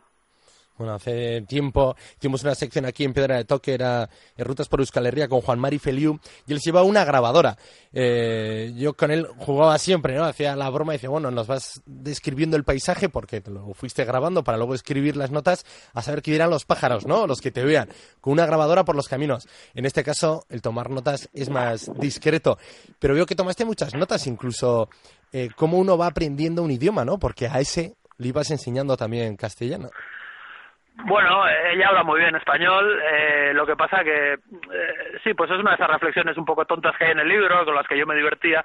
Bueno, 0.80 0.94
hace 0.94 1.42
tiempo 1.42 1.94
hicimos 2.16 2.42
una 2.42 2.54
sección 2.54 2.86
aquí 2.86 3.04
en 3.04 3.12
Piedra 3.12 3.36
de 3.36 3.44
Toque, 3.44 3.74
era 3.74 4.08
Rutas 4.38 4.66
por 4.66 4.80
Euskal 4.80 5.04
Herria 5.04 5.28
con 5.28 5.42
Juan 5.42 5.58
Mari 5.58 5.78
Feliu, 5.78 6.18
y 6.46 6.54
él 6.54 6.58
llevaba 6.58 6.86
una 6.86 7.04
grabadora. 7.04 7.58
Eh, 7.92 8.72
yo 8.78 8.94
con 8.94 9.10
él 9.10 9.26
jugaba 9.36 9.76
siempre, 9.76 10.14
¿no? 10.14 10.24
Hacía 10.24 10.56
la 10.56 10.70
broma 10.70 10.94
y 10.94 10.96
decía, 10.96 11.10
bueno, 11.10 11.30
nos 11.30 11.46
vas 11.46 11.82
describiendo 11.84 12.56
el 12.56 12.64
paisaje 12.64 13.10
porque 13.10 13.42
te 13.42 13.50
lo 13.50 13.74
fuiste 13.74 14.06
grabando 14.06 14.42
para 14.42 14.56
luego 14.56 14.74
escribir 14.74 15.18
las 15.18 15.30
notas 15.30 15.66
a 15.92 16.00
saber 16.00 16.22
qué 16.22 16.30
dirán 16.30 16.48
los 16.48 16.64
pájaros, 16.64 17.04
¿no? 17.06 17.26
Los 17.26 17.42
que 17.42 17.50
te 17.50 17.62
vean, 17.62 17.90
con 18.22 18.32
una 18.32 18.46
grabadora 18.46 18.82
por 18.82 18.96
los 18.96 19.06
caminos. 19.06 19.46
En 19.74 19.84
este 19.84 20.02
caso, 20.02 20.46
el 20.48 20.62
tomar 20.62 20.88
notas 20.88 21.28
es 21.34 21.50
más 21.50 21.90
discreto. 21.98 22.56
Pero 22.98 23.12
veo 23.12 23.26
que 23.26 23.34
tomaste 23.34 23.66
muchas 23.66 23.92
notas, 23.92 24.26
incluso 24.26 24.88
eh, 25.30 25.50
cómo 25.54 25.76
uno 25.76 25.98
va 25.98 26.06
aprendiendo 26.06 26.62
un 26.62 26.70
idioma, 26.70 27.04
¿no? 27.04 27.18
Porque 27.18 27.48
a 27.48 27.60
ese 27.60 27.96
le 28.16 28.28
ibas 28.28 28.50
enseñando 28.50 28.96
también 28.96 29.36
castellano. 29.36 29.90
Bueno, 31.04 31.44
ella 31.48 31.88
habla 31.88 32.04
muy 32.04 32.20
bien 32.20 32.34
español, 32.36 33.00
eh, 33.02 33.52
lo 33.54 33.66
que 33.66 33.76
pasa 33.76 34.04
que 34.04 34.34
eh, 34.34 35.18
sí, 35.24 35.34
pues 35.34 35.50
es 35.50 35.58
una 35.58 35.70
de 35.70 35.76
esas 35.76 35.90
reflexiones 35.90 36.36
un 36.36 36.44
poco 36.44 36.64
tontas 36.66 36.96
que 36.96 37.04
hay 37.04 37.12
en 37.12 37.20
el 37.20 37.28
libro, 37.28 37.64
con 37.64 37.74
las 37.74 37.86
que 37.86 37.98
yo 37.98 38.06
me 38.06 38.14
divertía, 38.14 38.62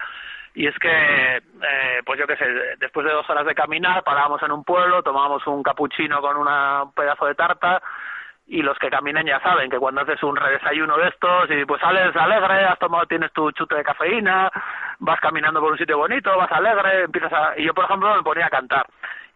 y 0.54 0.68
es 0.68 0.78
que, 0.80 1.38
eh, 1.38 2.02
pues 2.06 2.20
yo 2.20 2.28
qué 2.28 2.36
sé, 2.36 2.46
después 2.80 3.06
de 3.06 3.14
dos 3.14 3.30
horas 3.30 3.46
de 3.46 3.56
caminar, 3.56 4.04
parábamos 4.04 4.42
en 4.44 4.52
un 4.52 4.64
pueblo, 4.64 5.02
tomábamos 5.02 5.46
un 5.48 5.64
capuchino 5.64 6.22
con 6.22 6.38
un 6.38 6.92
pedazo 6.94 7.26
de 7.26 7.36
tarta, 7.36 7.82
y 8.48 8.62
los 8.62 8.78
que 8.78 8.90
caminen 8.90 9.26
ya 9.26 9.40
saben 9.40 9.70
que 9.70 9.80
cuando 9.80 10.02
haces 10.02 10.22
un 10.22 10.36
redesayuno 10.36 10.98
de 10.98 11.08
estos 11.08 11.50
y 11.50 11.66
pues 11.66 11.82
sales 11.82 12.16
alegre, 12.16 12.66
has 12.66 12.78
tomado, 12.78 13.06
tienes 13.06 13.32
tu 13.32 13.52
chute 13.52 13.76
de 13.76 13.84
cafeína, 13.84 14.52
vas 15.00 15.20
caminando 15.20 15.60
por 15.60 15.72
un 15.72 15.78
sitio 15.78 15.98
bonito, 15.98 16.36
vas 16.38 16.52
alegre, 16.52 17.06
empiezas 17.06 17.34
a... 17.34 17.58
Y 17.58 17.64
yo, 17.64 17.74
por 17.74 17.86
ejemplo, 17.86 18.16
me 18.16 18.22
ponía 18.22 18.46
a 18.46 18.52
cantar 18.52 18.86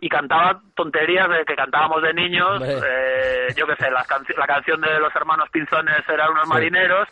y 0.02 0.10
cantaba 0.10 0.62
tonterías 0.76 1.30
de 1.30 1.44
que 1.46 1.56
cantábamos 1.56 2.02
de 2.02 2.14
niños, 2.14 2.62
eh, 2.64 3.48
yo 3.56 3.68
qué 3.68 3.76
sé, 3.76 3.92
la, 3.92 4.06
la 4.38 4.48
canción 4.48 4.80
de 4.80 5.00
los 5.00 5.14
hermanos 5.16 5.50
Pinzones 5.50 6.08
eran 6.08 6.32
unos 6.32 6.48
marineros, 6.48 7.08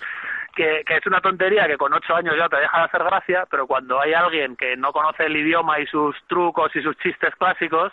que, 0.56 0.84
que, 0.86 0.98
es 0.98 1.06
una 1.06 1.22
tontería 1.22 1.68
que 1.68 1.78
con 1.78 1.94
ocho 1.94 2.16
años 2.16 2.36
ya 2.38 2.48
te 2.50 2.58
deja 2.58 2.78
de 2.80 2.84
hacer 2.86 3.04
gracia, 3.04 3.46
pero 3.50 3.68
cuando 3.68 4.00
hay 4.00 4.14
alguien 4.14 4.56
que 4.56 4.76
no 4.78 4.92
conoce 4.92 5.26
el 5.26 5.36
idioma 5.36 5.80
y 5.80 5.88
sus 5.88 6.16
trucos 6.28 6.76
y 6.76 6.82
sus 6.82 6.98
chistes 6.98 7.36
clásicos, 7.36 7.92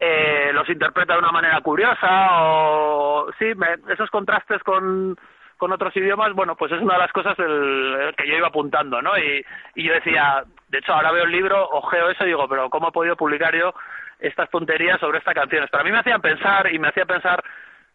eh, 0.00 0.50
los 0.52 0.68
interpreta 0.68 1.14
de 1.14 1.18
una 1.18 1.32
manera 1.32 1.60
curiosa 1.60 2.28
o 2.40 3.30
sí, 3.38 3.52
esos 3.88 4.10
contrastes 4.10 4.62
con 4.62 5.16
con 5.58 5.72
otros 5.72 5.94
idiomas, 5.96 6.32
bueno, 6.32 6.56
pues 6.56 6.72
es 6.72 6.80
una 6.80 6.94
de 6.94 7.00
las 7.00 7.12
cosas 7.12 7.36
del, 7.36 8.14
que 8.16 8.26
yo 8.26 8.36
iba 8.36 8.48
apuntando, 8.48 9.02
¿no? 9.02 9.18
Y, 9.18 9.44
y 9.74 9.82
yo 9.84 9.92
decía, 9.92 10.44
de 10.68 10.78
hecho, 10.78 10.94
ahora 10.94 11.12
veo 11.12 11.24
el 11.24 11.32
libro, 11.32 11.68
ojeo 11.70 12.08
eso 12.08 12.24
y 12.24 12.28
digo, 12.28 12.48
pero 12.48 12.70
¿cómo 12.70 12.88
he 12.88 12.92
podido 12.92 13.16
publicar 13.16 13.54
yo 13.54 13.74
estas 14.20 14.48
tonterías 14.50 14.98
sobre 15.00 15.18
estas 15.18 15.34
canciones? 15.34 15.68
Pero 15.70 15.82
a 15.82 15.84
mí 15.84 15.92
me 15.92 15.98
hacían 15.98 16.22
pensar 16.22 16.72
y 16.72 16.78
me 16.78 16.88
hacía 16.88 17.04
pensar 17.04 17.42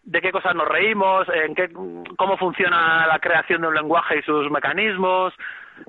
de 0.03 0.21
qué 0.21 0.31
cosas 0.31 0.53
nos 0.53 0.67
reímos, 0.67 1.27
en 1.29 1.55
qué, 1.55 1.69
cómo 1.71 2.37
funciona 2.37 3.07
la 3.07 3.19
creación 3.19 3.61
de 3.61 3.67
un 3.67 3.75
lenguaje 3.75 4.19
y 4.19 4.23
sus 4.23 4.51
mecanismos. 4.51 5.33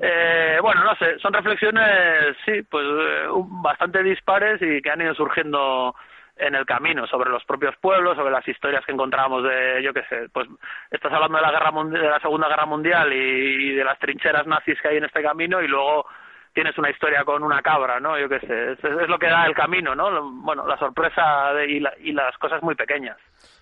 Eh, 0.01 0.59
bueno, 0.63 0.85
no 0.85 0.95
sé, 0.95 1.19
son 1.19 1.33
reflexiones, 1.33 2.37
sí, 2.45 2.63
pues 2.63 2.87
eh, 2.87 3.27
bastante 3.63 4.03
dispares 4.03 4.63
y 4.63 4.81
que 4.81 4.91
han 4.91 5.01
ido 5.01 5.15
surgiendo 5.15 5.95
en 6.37 6.55
el 6.55 6.67
camino 6.67 7.07
sobre 7.07 7.31
los 7.31 7.45
propios 7.45 7.75
pueblos, 7.81 8.17
sobre 8.17 8.33
las 8.33 8.47
historias 8.47 8.85
que 8.85 8.93
encontramos 8.93 9.43
de, 9.45 9.83
yo 9.83 9.93
qué 9.93 10.03
sé, 10.09 10.29
pues 10.33 10.49
estás 10.91 11.13
hablando 11.13 11.37
de 11.39 11.43
la 11.43 11.53
guerra 11.53 11.71
de 11.85 12.11
la 12.11 12.21
Segunda 12.21 12.49
Guerra 12.49 12.67
Mundial 12.67 13.13
y, 13.13 13.75
de 13.75 13.85
las 13.85 13.99
trincheras 13.99 14.47
nazis 14.47 14.81
que 14.81 14.89
hay 14.89 14.97
en 14.97 15.05
este 15.05 15.23
camino 15.23 15.63
y 15.63 15.69
luego 15.69 16.07
tienes 16.53 16.77
una 16.79 16.91
historia 16.91 17.25
con 17.25 17.43
una 17.43 17.63
cabra, 17.63 18.01
¿no? 18.01 18.19
Yo 18.19 18.29
qué 18.29 18.41
sé, 18.41 18.73
es, 18.73 19.09
lo 19.09 19.19
que 19.19 19.27
da 19.27 19.47
el 19.47 19.55
camino, 19.55 19.95
¿no? 19.95 20.31
Bueno, 20.43 20.67
la 20.67 20.79
sorpresa 20.79 21.53
y, 21.67 21.83
y, 22.09 22.13
las 22.13 22.37
cosas 22.39 22.63
muy 22.63 22.75
pequeñas. 22.75 23.17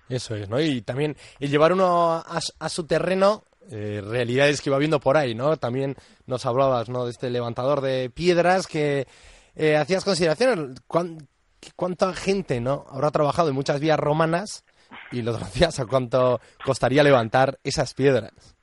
Eso 0.09 0.35
es, 0.35 0.49
¿no? 0.49 0.61
Y 0.61 0.83
también 0.83 1.17
el 1.41 1.51
llevar 1.51 1.73
uno 1.73 2.15
a, 2.15 2.69
su 2.69 2.87
terreno, 2.87 3.45
eh, 3.71 4.03
realidades 4.07 4.61
que 4.61 4.69
iba 4.69 4.79
viendo 4.79 5.01
por 5.01 5.17
ahí, 5.17 5.35
¿no? 5.35 5.57
También 5.57 5.95
nos 6.27 6.45
hablabas, 6.45 6.89
¿no? 6.91 7.05
De 7.05 7.11
este 7.11 7.31
levantador 7.31 7.81
de 7.81 8.11
piedras 8.11 8.67
que 8.67 9.07
eh, 9.55 9.77
hacías 9.77 10.05
consideraciones. 10.05 10.81
¿Cuánta 11.77 12.13
gente, 12.15 12.61
¿no? 12.61 12.85
Habrá 12.91 13.11
trabajado 13.11 13.49
en 13.49 13.55
muchas 13.55 13.81
vías 13.81 13.99
romanas 13.99 14.65
y 15.11 15.23
lo 15.23 15.33
decías 15.33 15.79
a 15.81 15.87
cuánto 15.87 16.41
costaría 16.65 17.03
levantar 17.03 17.59
esas 17.65 17.95
piedras. 17.95 18.57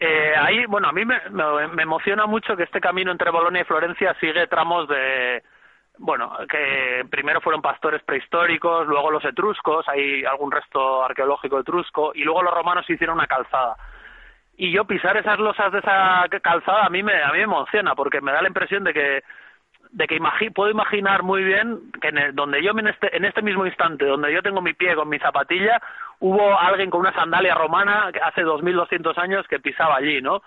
Eh, 0.00 0.34
ahí, 0.36 0.66
bueno, 0.66 0.88
a 0.88 0.92
mí 0.92 1.04
me, 1.04 1.18
me, 1.30 1.82
emociona 1.82 2.26
mucho 2.26 2.56
que 2.56 2.64
este 2.64 2.80
camino 2.80 3.10
entre 3.12 3.30
Bolonia 3.30 3.62
y 3.62 3.64
Florencia 3.64 4.14
sigue 4.20 4.46
tramos 4.48 4.88
de, 4.88 5.42
bueno, 5.98 6.36
que 6.50 7.04
primero 7.08 7.40
fueron 7.40 7.62
pastores 7.62 8.02
prehistóricos, 8.02 8.86
luego 8.86 9.10
los 9.10 9.24
etruscos, 9.24 9.88
hay 9.88 10.24
algún 10.24 10.50
resto 10.50 11.04
arqueológico 11.04 11.60
etrusco, 11.60 12.12
y 12.14 12.22
luego 12.22 12.42
los 12.42 12.52
romanos 12.52 12.88
hicieron 12.90 13.16
una 13.16 13.26
calzada. 13.26 13.76
Y 14.56 14.72
yo 14.72 14.84
pisar 14.84 15.16
esas 15.16 15.38
losas 15.38 15.72
de 15.72 15.78
esa 15.78 16.24
calzada 16.42 16.86
a 16.86 16.90
mí 16.90 17.02
me, 17.02 17.22
a 17.22 17.28
mí 17.28 17.38
me 17.38 17.44
emociona, 17.44 17.94
porque 17.94 18.20
me 18.20 18.32
da 18.32 18.42
la 18.42 18.48
impresión 18.48 18.84
de 18.84 18.92
que 18.92 19.22
de 19.94 20.08
que 20.08 20.18
puedo 20.50 20.70
imaginar 20.70 21.22
muy 21.22 21.44
bien 21.44 21.78
que 22.00 22.08
en 22.08 22.34
donde 22.34 22.62
yo 22.62 22.72
en 22.72 22.88
este, 22.88 23.16
en 23.16 23.24
este 23.24 23.42
mismo 23.42 23.64
instante, 23.64 24.04
donde 24.04 24.32
yo 24.32 24.42
tengo 24.42 24.60
mi 24.60 24.74
pie 24.74 24.96
con 24.96 25.08
mi 25.08 25.20
zapatilla, 25.20 25.80
hubo 26.18 26.58
alguien 26.58 26.90
con 26.90 27.00
una 27.00 27.14
sandalia 27.14 27.54
romana 27.54 28.10
hace 28.24 28.44
2.200 28.44 29.16
años 29.18 29.46
que 29.46 29.60
pisaba 29.60 29.96
allí, 29.96 30.20
¿no? 30.20 30.42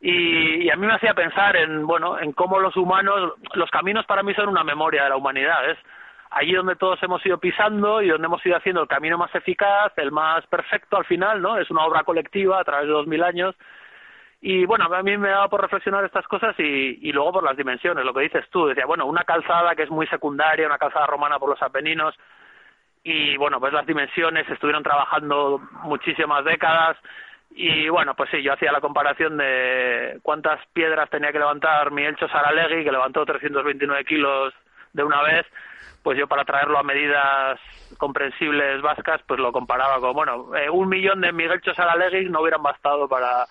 Y, 0.00 0.70
a 0.70 0.76
mí 0.76 0.86
me 0.86 0.94
hacía 0.94 1.14
pensar 1.14 1.56
en, 1.56 1.84
bueno, 1.84 2.20
en 2.20 2.32
cómo 2.32 2.60
los 2.60 2.76
humanos, 2.76 3.32
los 3.54 3.70
caminos 3.70 4.06
para 4.06 4.22
mí 4.22 4.34
son 4.34 4.48
una 4.48 4.62
memoria 4.62 5.02
de 5.02 5.10
la 5.10 5.16
humanidad, 5.16 5.68
es 5.68 5.78
allí 6.30 6.52
donde 6.52 6.76
todos 6.76 7.02
hemos 7.02 7.24
ido 7.26 7.38
pisando 7.38 8.02
y 8.02 8.08
donde 8.08 8.26
hemos 8.26 8.44
ido 8.46 8.56
haciendo 8.56 8.82
el 8.82 8.88
camino 8.88 9.18
más 9.18 9.34
eficaz, 9.34 9.92
el 9.96 10.12
más 10.12 10.46
perfecto 10.46 10.96
al 10.96 11.06
final, 11.06 11.42
¿no? 11.42 11.58
Es 11.58 11.70
una 11.70 11.84
obra 11.84 12.04
colectiva 12.04 12.60
a 12.60 12.64
través 12.64 12.86
de 12.86 12.94
2.000 12.94 13.24
años 13.24 13.56
y 14.40 14.64
bueno, 14.66 14.84
a 14.84 15.02
mí 15.02 15.16
me 15.16 15.30
daba 15.30 15.48
por 15.48 15.62
reflexionar 15.62 16.04
estas 16.04 16.26
cosas 16.28 16.54
y, 16.58 17.08
y 17.08 17.12
luego 17.12 17.32
por 17.32 17.44
las 17.44 17.56
dimensiones, 17.56 18.04
lo 18.04 18.14
que 18.14 18.22
dices 18.22 18.48
tú. 18.50 18.66
Decía, 18.66 18.86
bueno, 18.86 19.06
una 19.06 19.24
calzada 19.24 19.74
que 19.74 19.84
es 19.84 19.90
muy 19.90 20.06
secundaria, 20.06 20.66
una 20.66 20.78
calzada 20.78 21.06
romana 21.06 21.38
por 21.38 21.48
los 21.48 21.62
Apeninos, 21.62 22.14
y 23.08 23.36
bueno, 23.36 23.60
pues 23.60 23.72
las 23.72 23.86
dimensiones 23.86 24.48
estuvieron 24.50 24.82
trabajando 24.82 25.60
muchísimas 25.84 26.44
décadas. 26.44 26.96
Y 27.50 27.88
bueno, 27.88 28.16
pues 28.16 28.30
sí, 28.30 28.42
yo 28.42 28.52
hacía 28.52 28.72
la 28.72 28.80
comparación 28.80 29.36
de 29.36 30.18
cuántas 30.22 30.58
piedras 30.72 31.08
tenía 31.08 31.30
que 31.30 31.38
levantar 31.38 31.92
mi 31.92 32.04
Elcho 32.04 32.26
Saralegui, 32.26 32.82
que 32.82 32.90
levantó 32.90 33.24
329 33.24 34.04
kilos 34.04 34.52
de 34.92 35.04
una 35.04 35.22
vez, 35.22 35.46
pues 36.02 36.18
yo 36.18 36.26
para 36.26 36.44
traerlo 36.44 36.78
a 36.78 36.82
medidas 36.82 37.60
comprensibles 37.96 38.82
vascas, 38.82 39.20
pues 39.26 39.38
lo 39.38 39.52
comparaba 39.52 40.00
con, 40.00 40.12
bueno, 40.12 40.56
eh, 40.56 40.68
un 40.68 40.88
millón 40.88 41.20
de 41.20 41.32
Miguel 41.32 41.60
Saralegui 41.62 42.28
no 42.28 42.40
hubieran 42.40 42.62
bastado 42.62 43.08
para 43.08 43.46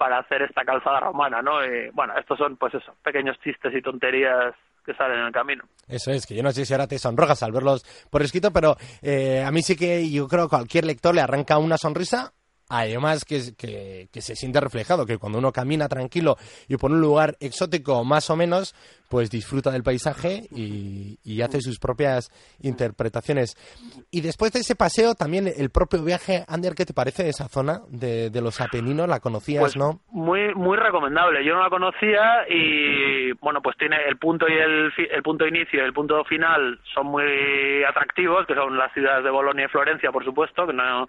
para 0.00 0.20
hacer 0.20 0.40
esta 0.40 0.64
calzada 0.64 0.98
romana, 0.98 1.42
¿no? 1.42 1.62
Y, 1.62 1.90
bueno, 1.92 2.14
estos 2.18 2.38
son, 2.38 2.56
pues 2.56 2.72
eso, 2.72 2.94
pequeños 3.04 3.38
chistes 3.44 3.70
y 3.74 3.82
tonterías 3.82 4.54
que 4.82 4.94
salen 4.94 5.18
en 5.18 5.26
el 5.26 5.32
camino. 5.32 5.62
Eso 5.86 6.10
es, 6.10 6.26
que 6.26 6.34
yo 6.34 6.42
no 6.42 6.52
sé 6.52 6.64
si 6.64 6.72
ahora 6.72 6.86
te 6.86 6.98
sonrojas 6.98 7.42
al 7.42 7.52
verlos 7.52 7.84
por 8.08 8.22
escrito, 8.22 8.50
pero 8.50 8.76
eh, 9.02 9.44
a 9.46 9.50
mí 9.50 9.60
sí 9.60 9.76
que 9.76 10.10
yo 10.10 10.26
creo 10.26 10.44
que 10.44 10.56
cualquier 10.56 10.86
lector 10.86 11.14
le 11.14 11.20
arranca 11.20 11.58
una 11.58 11.76
sonrisa 11.76 12.32
Además 12.70 13.24
que, 13.24 13.40
que, 13.58 14.08
que, 14.12 14.20
se 14.22 14.36
siente 14.36 14.60
reflejado, 14.60 15.04
que 15.04 15.18
cuando 15.18 15.38
uno 15.38 15.50
camina 15.50 15.88
tranquilo 15.88 16.36
y 16.68 16.76
por 16.76 16.92
un 16.92 17.00
lugar 17.00 17.34
exótico 17.40 18.04
más 18.04 18.30
o 18.30 18.36
menos, 18.36 18.76
pues 19.10 19.28
disfruta 19.28 19.72
del 19.72 19.82
paisaje 19.82 20.44
y, 20.54 21.18
y, 21.24 21.42
hace 21.42 21.60
sus 21.60 21.80
propias 21.80 22.30
interpretaciones. 22.62 23.56
Y 24.12 24.20
después 24.20 24.52
de 24.52 24.60
ese 24.60 24.76
paseo, 24.76 25.14
también 25.14 25.48
el 25.48 25.70
propio 25.70 26.04
viaje, 26.04 26.44
Ander, 26.46 26.76
¿qué 26.76 26.86
te 26.86 26.94
parece 26.94 27.24
de 27.24 27.30
esa 27.30 27.48
zona 27.48 27.80
de, 27.88 28.30
de 28.30 28.40
los 28.40 28.60
Apeninos? 28.60 29.08
¿La 29.08 29.18
conocías, 29.18 29.62
pues 29.62 29.76
no? 29.76 30.00
Muy, 30.12 30.54
muy 30.54 30.76
recomendable. 30.76 31.44
Yo 31.44 31.54
no 31.54 31.64
la 31.64 31.70
conocía 31.70 32.46
y, 32.48 33.32
bueno, 33.40 33.60
pues 33.60 33.76
tiene 33.78 33.96
el 34.06 34.16
punto 34.16 34.46
y 34.48 34.52
el, 34.52 34.92
el 35.10 35.22
punto 35.24 35.42
de 35.42 35.50
inicio 35.50 35.80
y 35.80 35.84
el 35.84 35.92
punto 35.92 36.22
final 36.24 36.78
son 36.94 37.08
muy 37.08 37.82
atractivos, 37.82 38.46
que 38.46 38.54
son 38.54 38.78
las 38.78 38.92
ciudades 38.92 39.24
de 39.24 39.30
Bolonia 39.30 39.64
y 39.64 39.68
Florencia, 39.68 40.12
por 40.12 40.24
supuesto, 40.24 40.68
que 40.68 40.72
no 40.72 41.08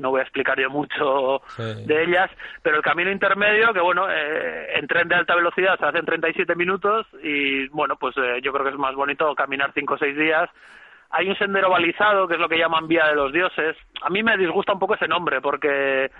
no 0.00 0.10
voy 0.10 0.20
a 0.20 0.24
explicar 0.24 0.58
yo 0.58 0.70
mucho 0.70 1.42
de 1.58 2.04
ellas, 2.04 2.30
pero 2.62 2.76
el 2.76 2.82
camino 2.82 3.10
intermedio, 3.10 3.72
que 3.72 3.80
bueno, 3.80 4.10
eh, 4.10 4.78
en 4.78 4.86
tren 4.86 5.08
de 5.08 5.14
alta 5.14 5.34
velocidad 5.34 5.78
se 5.78 5.86
hacen 5.86 6.04
37 6.04 6.54
minutos 6.54 7.06
y 7.22 7.68
bueno, 7.68 7.96
pues 7.96 8.16
eh, 8.16 8.40
yo 8.42 8.52
creo 8.52 8.64
que 8.64 8.72
es 8.72 8.78
más 8.78 8.94
bonito 8.94 9.34
caminar 9.34 9.72
5 9.74 9.94
o 9.94 9.98
6 9.98 10.16
días. 10.16 10.50
Hay 11.10 11.28
un 11.28 11.36
sendero 11.36 11.70
balizado, 11.70 12.28
que 12.28 12.34
es 12.34 12.40
lo 12.40 12.48
que 12.48 12.58
llaman 12.58 12.86
Vía 12.86 13.06
de 13.06 13.16
los 13.16 13.32
Dioses. 13.32 13.76
A 14.02 14.10
mí 14.10 14.22
me 14.22 14.36
disgusta 14.36 14.72
un 14.72 14.78
poco 14.78 14.94
ese 14.94 15.08
nombre, 15.08 15.40
porque 15.40 16.10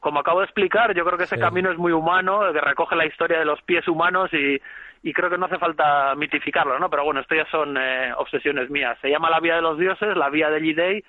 como 0.00 0.20
acabo 0.20 0.40
de 0.40 0.44
explicar, 0.44 0.94
yo 0.94 1.04
creo 1.04 1.18
que 1.18 1.24
ese 1.24 1.38
camino 1.38 1.70
es 1.70 1.78
muy 1.78 1.92
humano, 1.92 2.52
que 2.52 2.60
recoge 2.60 2.94
la 2.94 3.06
historia 3.06 3.40
de 3.40 3.44
los 3.44 3.60
pies 3.62 3.88
humanos 3.88 4.32
y, 4.32 4.60
y 5.02 5.12
creo 5.12 5.28
que 5.28 5.38
no 5.38 5.46
hace 5.46 5.58
falta 5.58 6.14
mitificarlo, 6.14 6.78
¿no? 6.78 6.88
Pero 6.88 7.04
bueno, 7.04 7.20
esto 7.20 7.34
ya 7.34 7.46
son 7.50 7.76
eh, 7.76 8.12
obsesiones 8.16 8.70
mías. 8.70 8.96
Se 9.00 9.10
llama 9.10 9.30
la 9.30 9.40
Vía 9.40 9.56
de 9.56 9.62
los 9.62 9.78
Dioses, 9.78 10.16
la 10.16 10.30
Vía 10.30 10.50
de 10.50 10.60
Lidei, 10.60 11.04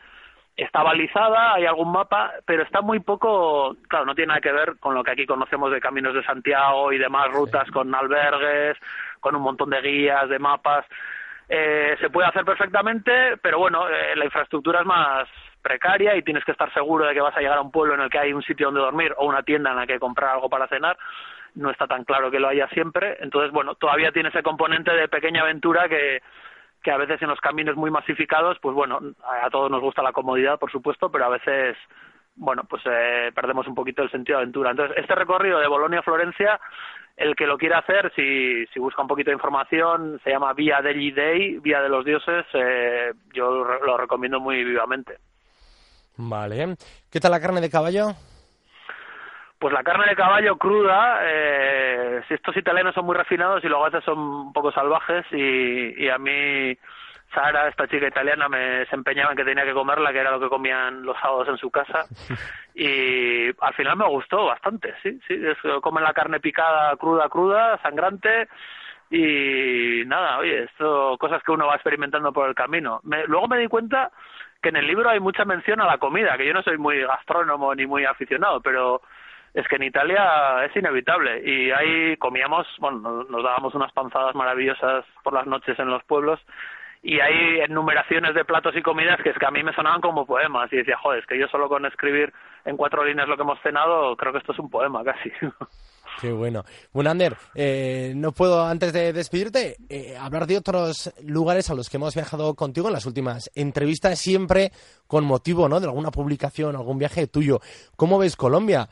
está 0.55 0.83
balizada, 0.83 1.53
hay 1.53 1.65
algún 1.65 1.91
mapa, 1.91 2.33
pero 2.45 2.63
está 2.63 2.81
muy 2.81 2.99
poco, 2.99 3.75
claro, 3.87 4.05
no 4.05 4.15
tiene 4.15 4.29
nada 4.29 4.41
que 4.41 4.51
ver 4.51 4.77
con 4.79 4.93
lo 4.93 5.03
que 5.03 5.11
aquí 5.11 5.25
conocemos 5.25 5.71
de 5.71 5.79
Caminos 5.79 6.13
de 6.13 6.23
Santiago 6.23 6.91
y 6.91 6.97
demás 6.97 7.31
rutas 7.31 7.69
con 7.71 7.93
albergues, 7.93 8.77
con 9.19 9.35
un 9.35 9.41
montón 9.41 9.69
de 9.69 9.81
guías, 9.81 10.27
de 10.29 10.39
mapas. 10.39 10.85
eh, 11.47 11.95
se 11.99 12.09
puede 12.09 12.27
hacer 12.27 12.45
perfectamente, 12.45 13.37
pero 13.41 13.57
bueno, 13.57 13.89
eh, 13.89 14.15
la 14.15 14.25
infraestructura 14.25 14.81
es 14.81 14.85
más 14.85 15.27
precaria 15.61 16.15
y 16.15 16.23
tienes 16.23 16.45
que 16.45 16.51
estar 16.51 16.71
seguro 16.73 17.05
de 17.05 17.13
que 17.13 17.21
vas 17.21 17.35
a 17.35 17.41
llegar 17.41 17.57
a 17.57 17.61
un 17.61 17.71
pueblo 17.71 17.95
en 17.95 18.01
el 18.01 18.09
que 18.09 18.19
hay 18.19 18.33
un 18.33 18.43
sitio 18.43 18.67
donde 18.67 18.81
dormir 18.81 19.13
o 19.17 19.25
una 19.25 19.43
tienda 19.43 19.71
en 19.71 19.77
la 19.77 19.87
que 19.87 19.99
comprar 19.99 20.35
algo 20.35 20.49
para 20.49 20.67
cenar. 20.67 20.97
No 21.55 21.71
está 21.71 21.87
tan 21.87 22.05
claro 22.05 22.29
que 22.29 22.39
lo 22.39 22.47
haya 22.47 22.67
siempre. 22.69 23.17
Entonces, 23.19 23.51
bueno, 23.51 23.75
todavía 23.75 24.11
tiene 24.11 24.29
ese 24.29 24.43
componente 24.43 24.91
de 24.91 25.07
pequeña 25.07 25.41
aventura 25.41 25.89
que, 25.89 26.21
que 26.83 26.91
a 26.91 26.97
veces 26.97 27.21
en 27.21 27.29
los 27.29 27.39
caminos 27.39 27.75
muy 27.75 27.91
masificados, 27.91 28.57
pues 28.61 28.75
bueno, 28.75 28.99
a 29.43 29.49
todos 29.49 29.69
nos 29.69 29.81
gusta 29.81 30.01
la 30.01 30.13
comodidad, 30.13 30.59
por 30.59 30.71
supuesto, 30.71 31.11
pero 31.11 31.25
a 31.25 31.29
veces, 31.29 31.75
bueno, 32.35 32.63
pues 32.63 32.81
eh, 32.85 33.31
perdemos 33.35 33.67
un 33.67 33.75
poquito 33.75 34.03
el 34.03 34.11
sentido 34.11 34.37
de 34.37 34.43
aventura. 34.43 34.71
Entonces, 34.71 34.97
este 34.97 35.15
recorrido 35.15 35.59
de 35.59 35.67
Bolonia 35.67 35.99
a 35.99 36.03
Florencia, 36.03 36.59
el 37.17 37.35
que 37.35 37.47
lo 37.47 37.57
quiera 37.57 37.79
hacer, 37.79 38.11
si, 38.15 38.65
si 38.67 38.79
busca 38.79 39.01
un 39.01 39.09
poquito 39.09 39.29
de 39.29 39.35
información, 39.35 40.21
se 40.23 40.29
llama 40.29 40.53
Vía 40.53 40.81
Degli 40.81 41.11
Dei, 41.11 41.59
Vía 41.59 41.81
de 41.81 41.89
los 41.89 42.05
Dioses, 42.05 42.45
eh, 42.53 43.11
yo 43.33 43.65
lo 43.85 43.97
recomiendo 43.97 44.39
muy 44.39 44.63
vivamente. 44.63 45.17
Vale. 46.15 46.75
¿Qué 47.09 47.19
tal 47.19 47.31
la 47.31 47.41
carne 47.41 47.61
de 47.61 47.69
caballo? 47.69 48.13
Pues 49.59 49.73
la 49.73 49.83
carne 49.83 50.05
de 50.07 50.15
caballo 50.15 50.57
cruda, 50.57 51.19
eh, 51.23 52.21
si 52.27 52.33
estos 52.33 52.55
italianos 52.55 52.95
son 52.95 53.05
muy 53.05 53.15
refinados 53.15 53.63
y 53.63 53.67
a 53.67 53.83
veces 53.83 54.03
son 54.05 54.17
un 54.17 54.53
poco 54.53 54.71
salvajes 54.71 55.25
y, 55.31 56.01
y 56.01 56.09
a 56.09 56.17
mí 56.17 56.77
Sara, 57.33 57.67
esta 57.67 57.87
chica 57.87 58.07
italiana, 58.07 58.49
me 58.49 58.85
se 58.87 58.95
empeñaba 58.95 59.31
en 59.31 59.37
que 59.37 59.43
tenía 59.43 59.63
que 59.63 59.73
comerla, 59.73 60.11
que 60.11 60.19
era 60.19 60.31
lo 60.31 60.39
que 60.39 60.49
comían 60.49 61.03
los 61.03 61.17
sábados 61.19 61.47
en 61.49 61.57
su 61.57 61.69
casa. 61.69 62.05
Y 62.81 63.49
al 63.59 63.73
final 63.73 63.97
me 63.97 64.07
gustó 64.07 64.45
bastante, 64.45 64.95
sí, 65.03 65.19
sí. 65.27 65.33
Es, 65.33 65.57
comen 65.81 66.01
la 66.01 66.13
carne 66.13 66.39
picada, 66.39 66.95
cruda, 66.95 67.27
cruda, 67.27 67.77
sangrante. 67.81 68.47
Y 69.09 70.03
nada, 70.05 70.37
oye, 70.37 70.63
esto, 70.63 71.17
cosas 71.19 71.43
que 71.43 71.51
uno 71.51 71.67
va 71.67 71.75
experimentando 71.75 72.31
por 72.31 72.47
el 72.47 72.55
camino. 72.55 73.01
Me, 73.03 73.25
luego 73.25 73.49
me 73.49 73.57
di 73.57 73.67
cuenta 73.67 74.11
que 74.61 74.69
en 74.69 74.77
el 74.77 74.87
libro 74.87 75.09
hay 75.09 75.19
mucha 75.19 75.43
mención 75.43 75.81
a 75.81 75.87
la 75.87 75.97
comida, 75.97 76.37
que 76.37 76.45
yo 76.45 76.53
no 76.53 76.63
soy 76.63 76.77
muy 76.77 77.01
gastrónomo 77.01 77.75
ni 77.75 77.85
muy 77.85 78.05
aficionado, 78.05 78.61
pero 78.61 79.01
es 79.53 79.67
que 79.67 79.75
en 79.75 79.83
Italia 79.83 80.65
es 80.65 80.75
inevitable 80.75 81.41
y 81.43 81.71
ahí 81.71 82.17
comíamos, 82.17 82.67
bueno, 82.79 83.23
nos 83.23 83.43
dábamos 83.43 83.73
unas 83.75 83.91
panzadas 83.93 84.35
maravillosas 84.35 85.05
por 85.23 85.33
las 85.33 85.47
noches 85.47 85.77
en 85.79 85.89
los 85.89 86.03
pueblos 86.03 86.39
y 87.01 87.19
hay 87.19 87.61
enumeraciones 87.61 88.35
de 88.35 88.43
platos 88.43 88.75
y 88.75 88.81
comidas 88.81 89.19
que 89.23 89.29
es 89.29 89.37
que 89.37 89.45
a 89.45 89.51
mí 89.51 89.63
me 89.63 89.73
sonaban 89.73 90.01
como 90.01 90.25
poemas 90.25 90.71
y 90.73 90.77
decía, 90.77 90.97
joder, 90.97 91.19
es 91.19 91.25
que 91.25 91.39
yo 91.39 91.47
solo 91.47 91.69
con 91.69 91.85
escribir 91.85 92.33
en 92.65 92.75
cuatro 92.75 93.05
líneas 93.05 93.27
lo 93.27 93.37
que 93.37 93.43
hemos 93.43 93.61
cenado, 93.61 94.15
creo 94.17 94.33
que 94.33 94.39
esto 94.39 94.51
es 94.51 94.59
un 94.59 94.69
poema 94.69 95.03
casi. 95.03 95.31
Qué 96.19 96.33
bueno. 96.33 96.65
Bueno, 96.91 97.11
Ander, 97.11 97.37
eh, 97.55 98.11
no 98.15 98.33
puedo, 98.33 98.65
antes 98.65 98.91
de 98.91 99.13
despedirte, 99.13 99.77
eh, 99.87 100.17
hablar 100.17 100.47
de 100.47 100.57
otros 100.57 101.13
lugares 101.23 101.69
a 101.69 101.75
los 101.75 101.89
que 101.89 101.95
hemos 101.95 102.13
viajado 102.13 102.55
contigo 102.55 102.87
en 102.87 102.93
las 102.93 103.05
últimas 103.05 103.49
entrevistas, 103.55 104.19
siempre 104.19 104.73
con 105.07 105.23
motivo 105.23 105.69
¿no? 105.69 105.79
de 105.79 105.85
alguna 105.85 106.11
publicación, 106.11 106.75
algún 106.75 106.97
viaje 106.97 107.27
tuyo. 107.27 107.61
¿Cómo 107.95 108.19
ves 108.19 108.35
Colombia? 108.35 108.89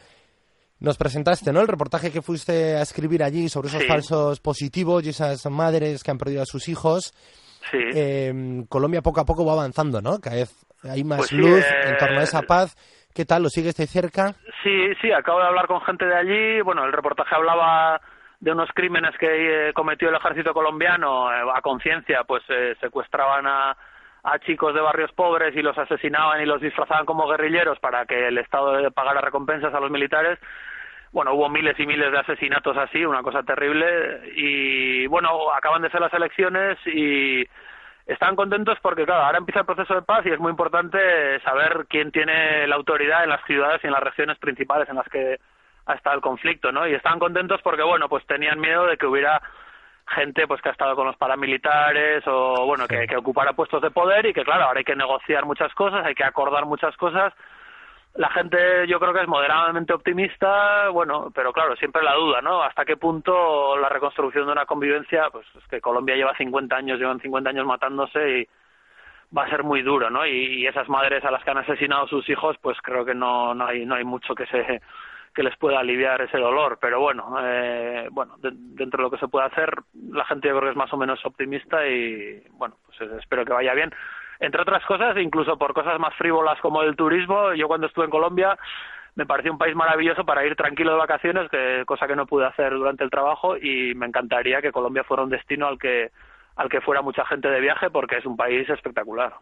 Nos 0.80 0.98
presentaste, 0.98 1.52
¿no? 1.52 1.62
El 1.62 1.68
reportaje 1.68 2.12
que 2.12 2.22
fuiste 2.22 2.76
a 2.76 2.82
escribir 2.82 3.24
allí 3.24 3.50
sobre 3.50 3.70
esos 3.70 3.86
falsos 3.88 4.40
positivos 4.40 5.06
y 5.06 5.10
esas 5.10 5.46
madres 5.50 6.04
que 6.04 6.12
han 6.12 6.18
perdido 6.18 6.44
a 6.44 6.46
sus 6.46 6.68
hijos. 6.70 7.14
Sí. 7.72 7.80
Eh, 7.96 8.64
Colombia 8.70 9.02
poco 9.02 9.22
a 9.22 9.26
poco 9.26 9.46
va 9.46 9.54
avanzando, 9.54 10.02
¿no? 10.02 10.20
Cada 10.20 10.36
vez 10.38 10.54
hay 10.84 11.04
más 11.04 11.18
Pues 11.18 11.30
sí, 11.30 11.36
luz 11.36 11.66
eh, 11.66 11.90
en 11.90 11.98
torno 11.98 12.20
a 12.20 12.24
esa 12.24 12.44
paz. 12.44 12.76
¿Qué 13.14 13.26
tal? 13.26 13.42
¿Lo 13.42 13.50
sigues 13.50 13.76
de 13.76 13.88
cerca? 13.88 14.36
Sí, 14.64 14.94
sí, 15.02 15.12
acabo 15.12 15.40
de 15.40 15.48
hablar 15.48 15.66
con 15.66 15.82
gente 15.82 16.06
de 16.06 16.16
allí. 16.16 16.62
Bueno, 16.62 16.86
el 16.86 16.94
reportaje 16.94 17.34
hablaba 17.34 18.00
de 18.40 18.52
unos 18.52 18.70
crímenes 18.74 19.18
que 19.20 19.70
eh, 19.70 19.74
cometió 19.74 20.10
el 20.10 20.16
ejército 20.16 20.54
colombiano 20.54 21.32
eh, 21.32 21.42
a 21.54 21.62
conciencia, 21.62 22.24
pues 22.28 22.44
eh, 22.50 22.76
secuestraban 22.80 23.48
a, 23.48 23.76
a 24.30 24.40
chicos 24.40 24.74
de 24.74 24.82
barrios 24.82 25.12
pobres 25.14 25.56
y 25.56 25.62
los 25.62 25.78
asesinaban 25.78 26.42
y 26.42 26.46
los 26.46 26.60
disfrazaban 26.60 27.06
como 27.06 27.30
guerrilleros 27.30 27.80
para 27.80 28.06
que 28.06 28.28
el 28.28 28.38
Estado 28.38 28.92
pagara 28.92 29.22
recompensas 29.22 29.74
a 29.74 29.80
los 29.80 29.90
militares. 29.90 30.38
Bueno, 31.14 31.34
hubo 31.34 31.48
miles 31.48 31.80
y 31.80 31.86
miles 31.86 32.12
de 32.12 32.20
asesinatos 32.20 32.76
así, 32.76 33.06
una 33.06 33.24
cosa 33.24 33.44
terrible. 33.44 34.34
Y 34.36 35.08
bueno, 35.08 35.30
acaban 35.54 35.82
de 35.82 35.90
ser 35.90 36.02
las 36.02 36.14
elecciones 36.14 36.78
y 36.88 37.48
están 38.06 38.36
contentos 38.36 38.78
porque, 38.82 39.06
claro, 39.06 39.24
ahora 39.24 39.38
empieza 39.38 39.62
el 39.62 39.66
proceso 39.66 39.96
de 39.96 40.02
paz 40.02 40.26
y 40.26 40.32
es 40.32 40.40
muy 40.40 40.50
importante 40.50 41.40
saber 41.40 41.86
quién 41.88 42.12
tiene 42.12 42.68
la 42.68 42.76
autoridad 42.76 43.24
en 43.24 43.30
las 43.30 43.46
ciudades 43.46 43.82
y 43.82 43.88
en 43.88 43.94
las 43.94 44.04
regiones 44.04 44.38
principales 44.40 44.90
en 44.90 44.98
las 44.98 45.08
que 45.08 45.40
ha 45.86 45.94
estado 45.94 46.18
el 46.18 46.22
conflicto, 46.22 46.74
¿no? 46.74 46.86
Y 46.86 46.94
están 46.94 47.18
contentos 47.18 47.62
porque, 47.64 47.84
bueno, 47.84 48.10
pues 48.10 48.26
tenían 48.26 48.60
miedo 48.60 48.88
de 48.88 48.98
que 48.98 49.06
hubiera 49.06 49.42
gente 50.08 50.48
pues 50.48 50.62
que 50.62 50.70
ha 50.70 50.72
estado 50.72 50.96
con 50.96 51.06
los 51.06 51.18
paramilitares 51.18 52.24
o 52.28 52.66
bueno 52.66 52.88
que, 52.88 53.08
que 53.08 53.18
ocupara 53.18 53.54
puestos 53.54 53.82
de 53.82 53.92
poder 53.92 54.26
y 54.26 54.34
que 54.34 54.44
claro 54.44 54.66
ahora 54.66 54.80
hay 54.80 54.86
que 54.86 54.96
negociar 54.96 55.46
muchas 55.46 55.74
cosas 55.74 56.06
hay 56.06 56.16
que 56.16 56.24
acordar 56.24 56.66
muchas 56.66 56.96
cosas 56.98 57.34
la 58.18 58.30
gente 58.32 58.88
yo 58.88 59.00
creo 59.00 59.14
que 59.14 59.22
es 59.22 59.28
moderadamente 59.28 59.94
optimista, 59.94 60.90
bueno, 60.90 61.32
pero 61.34 61.54
claro, 61.54 61.76
siempre 61.76 62.04
la 62.04 62.16
duda, 62.16 62.42
¿no? 62.42 62.64
Hasta 62.64 62.84
qué 62.84 62.98
punto 62.98 63.78
la 63.78 63.90
reconstrucción 63.90 64.48
de 64.48 64.52
una 64.52 64.66
convivencia, 64.66 65.30
pues 65.32 65.46
es 65.56 65.64
que 65.68 65.80
Colombia 65.80 66.16
lleva 66.16 66.36
50 66.36 66.76
años, 66.76 67.00
llevan 67.00 67.20
50 67.20 67.50
años 67.52 67.68
matándose 67.68 68.40
y 68.40 68.48
va 69.36 69.44
a 69.44 69.50
ser 69.50 69.64
muy 69.64 69.84
duro, 69.84 70.10
¿no? 70.10 70.26
Y, 70.26 70.62
y 70.62 70.68
esas 70.68 70.90
madres 70.90 71.24
a 71.26 71.32
las 71.32 71.44
que 71.44 71.52
han 71.52 71.60
asesinado 71.60 72.08
sus 72.08 72.28
hijos, 72.28 72.58
pues 72.60 72.78
creo 72.82 73.06
que 73.06 73.14
no, 73.14 73.54
no 73.54 73.68
hay 73.68 73.86
no 73.86 73.96
hay 73.96 74.04
mucho 74.04 74.34
que 74.34 74.48
se 74.48 74.82
que 75.38 75.44
les 75.44 75.56
pueda 75.58 75.78
aliviar 75.78 76.20
ese 76.20 76.40
dolor, 76.40 76.80
pero 76.82 77.00
bueno, 77.00 77.38
eh, 77.44 78.08
bueno, 78.10 78.38
de, 78.40 78.50
dentro 78.52 78.98
de 78.98 79.04
lo 79.04 79.12
que 79.12 79.20
se 79.20 79.28
puede 79.28 79.46
hacer, 79.46 79.72
la 80.12 80.26
gente 80.26 80.50
creo 80.50 80.62
que 80.62 80.72
es 80.72 80.76
más 80.76 80.92
o 80.92 80.98
menos 80.98 81.24
optimista 81.24 81.88
y 81.88 82.44
bueno, 82.54 82.76
pues 82.88 83.12
espero 83.22 83.46
que 83.46 83.54
vaya 83.54 83.76
bien 83.76 83.94
entre 84.40 84.64
otras 84.64 84.84
cosas, 84.86 85.16
incluso 85.18 85.56
por 85.58 85.74
cosas 85.74 86.00
más 86.00 86.16
frívolas 86.16 86.60
como 86.60 86.82
el 86.82 86.96
turismo. 86.96 87.54
Yo 87.54 87.68
cuando 87.68 87.86
estuve 87.86 88.06
en 88.06 88.12
Colombia 88.12 88.58
me 89.14 89.28
pareció 89.28 89.52
un 89.52 89.60
país 89.60 89.76
maravilloso 89.76 90.26
para 90.26 90.44
ir 90.44 90.56
tranquilo 90.56 90.92
de 90.92 90.98
vacaciones, 90.98 91.50
que, 91.52 91.84
cosa 91.86 92.08
que 92.08 92.16
no 92.16 92.26
pude 92.26 92.46
hacer 92.46 92.72
durante 92.72 93.04
el 93.04 93.12
trabajo 93.12 93.58
y 93.58 93.94
me 93.94 94.08
encantaría 94.08 94.62
que 94.62 94.72
Colombia 94.72 95.04
fuera 95.04 95.24
un 95.24 95.30
destino 95.30 95.68
al 95.68 95.78
que 95.78 96.10
al 96.56 96.70
que 96.70 96.82
fuera 96.82 97.04
mucha 97.04 97.24
gente 97.26 97.48
de 97.48 97.62
viaje 97.62 97.92
porque 97.92 98.18
es 98.18 98.26
un 98.26 98.36
país 98.36 98.68
espectacular. 98.68 99.34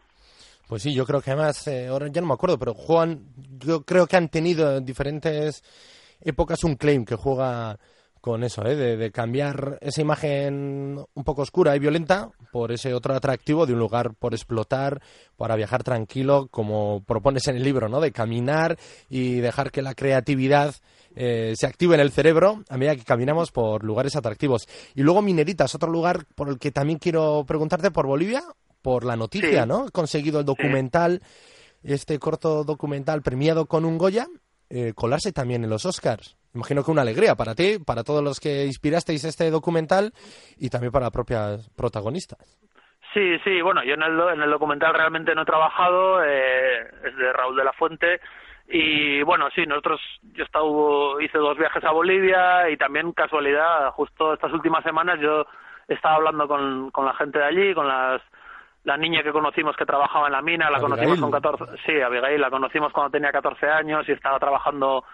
Pues 0.66 0.82
sí, 0.82 0.92
yo 0.92 1.06
creo 1.06 1.20
que 1.20 1.30
además, 1.30 1.66
eh, 1.68 1.86
ahora 1.86 2.08
ya 2.08 2.20
no 2.20 2.26
me 2.26 2.34
acuerdo, 2.34 2.58
pero 2.58 2.74
Juan, 2.74 3.28
yo 3.58 3.84
creo 3.84 4.06
que 4.06 4.16
han 4.16 4.28
tenido 4.28 4.76
en 4.76 4.84
diferentes 4.84 5.62
épocas 6.20 6.64
un 6.64 6.74
claim 6.74 7.04
que 7.04 7.14
juega 7.14 7.78
con 8.20 8.42
eso, 8.42 8.66
¿eh? 8.66 8.74
de, 8.74 8.96
de, 8.96 9.12
cambiar 9.12 9.78
esa 9.80 10.00
imagen 10.00 10.98
un 11.14 11.24
poco 11.24 11.42
oscura 11.42 11.76
y 11.76 11.78
violenta 11.78 12.32
por 12.50 12.72
ese 12.72 12.92
otro 12.92 13.14
atractivo 13.14 13.66
de 13.66 13.74
un 13.74 13.78
lugar 13.78 14.14
por 14.14 14.34
explotar, 14.34 15.00
para 15.36 15.54
viajar 15.54 15.84
tranquilo, 15.84 16.48
como 16.50 17.04
propones 17.04 17.46
en 17.46 17.54
el 17.54 17.62
libro, 17.62 17.88
¿no? 17.88 18.00
de 18.00 18.10
caminar 18.10 18.76
y 19.08 19.36
dejar 19.36 19.70
que 19.70 19.82
la 19.82 19.94
creatividad 19.94 20.74
eh, 21.14 21.54
se 21.56 21.66
active 21.66 21.94
en 21.94 22.00
el 22.00 22.10
cerebro 22.10 22.64
a 22.68 22.76
medida 22.76 22.96
que 22.96 23.04
caminamos 23.04 23.52
por 23.52 23.84
lugares 23.84 24.16
atractivos. 24.16 24.66
Y 24.96 25.02
luego 25.02 25.22
Mineritas, 25.22 25.76
otro 25.76 25.92
lugar 25.92 26.26
por 26.34 26.48
el 26.48 26.58
que 26.58 26.72
también 26.72 26.98
quiero 26.98 27.44
preguntarte 27.46 27.92
por 27.92 28.08
Bolivia, 28.08 28.42
por 28.86 29.04
la 29.04 29.16
noticia, 29.16 29.62
Sí. 29.64 29.68
¿no? 29.68 29.86
He 29.88 29.90
conseguido 29.90 30.38
el 30.38 30.46
documental, 30.46 31.20
este 31.82 32.20
corto 32.20 32.62
documental 32.62 33.20
premiado 33.20 33.66
con 33.66 33.84
un 33.84 33.98
Goya, 33.98 34.26
eh, 34.70 34.92
colarse 34.94 35.32
también 35.32 35.64
en 35.64 35.70
los 35.70 35.84
Oscars. 35.84 36.36
Imagino 36.54 36.84
que 36.84 36.92
una 36.92 37.02
alegría 37.02 37.34
para 37.34 37.56
ti, 37.56 37.78
para 37.84 38.04
todos 38.04 38.22
los 38.22 38.38
que 38.38 38.64
inspirasteis 38.64 39.24
este 39.24 39.50
documental 39.50 40.12
y 40.56 40.70
también 40.70 40.92
para 40.92 41.10
propias 41.10 41.68
protagonistas. 41.76 42.38
Sí, 43.12 43.38
sí, 43.42 43.60
bueno, 43.60 43.82
yo 43.82 43.94
en 43.94 44.02
el, 44.04 44.16
do- 44.16 44.30
en 44.30 44.40
el 44.40 44.50
documental 44.50 44.94
realmente 44.94 45.34
no 45.34 45.42
he 45.42 45.46
trabajado, 45.46 46.22
eh, 46.24 46.82
es 47.08 47.16
de 47.16 47.32
Raúl 47.32 47.56
de 47.56 47.64
la 47.64 47.72
Fuente, 47.72 48.20
y 48.68 49.20
bueno, 49.24 49.48
sí, 49.52 49.66
nosotros, 49.66 50.00
yo 50.32 50.42
he 50.44 50.46
estado, 50.46 51.20
hice 51.20 51.38
dos 51.38 51.58
viajes 51.58 51.82
a 51.82 51.90
Bolivia 51.90 52.70
y 52.70 52.76
también 52.76 53.10
casualidad, 53.12 53.90
justo 53.92 54.32
estas 54.34 54.52
últimas 54.52 54.84
semanas 54.84 55.18
yo 55.20 55.44
estaba 55.88 56.14
hablando 56.16 56.46
con, 56.46 56.90
con 56.92 57.04
la 57.04 57.14
gente 57.14 57.38
de 57.40 57.44
allí, 57.46 57.74
con 57.74 57.88
las 57.88 58.22
la 58.86 58.96
niña 58.96 59.22
que 59.22 59.32
conocimos 59.32 59.76
que 59.76 59.84
trabajaba 59.84 60.26
en 60.28 60.32
la 60.32 60.42
mina, 60.42 60.70
la 60.70 60.78
conocimos 60.80 61.18
con 61.20 61.30
14, 61.30 61.64
sí, 61.84 62.00
Abigail, 62.00 62.40
la 62.40 62.50
conocimos 62.50 62.92
cuando 62.92 63.10
tenía 63.10 63.30
14 63.32 63.68
años 63.68 64.08
y 64.08 64.12
estaba 64.12 64.38
trabajando 64.38 65.04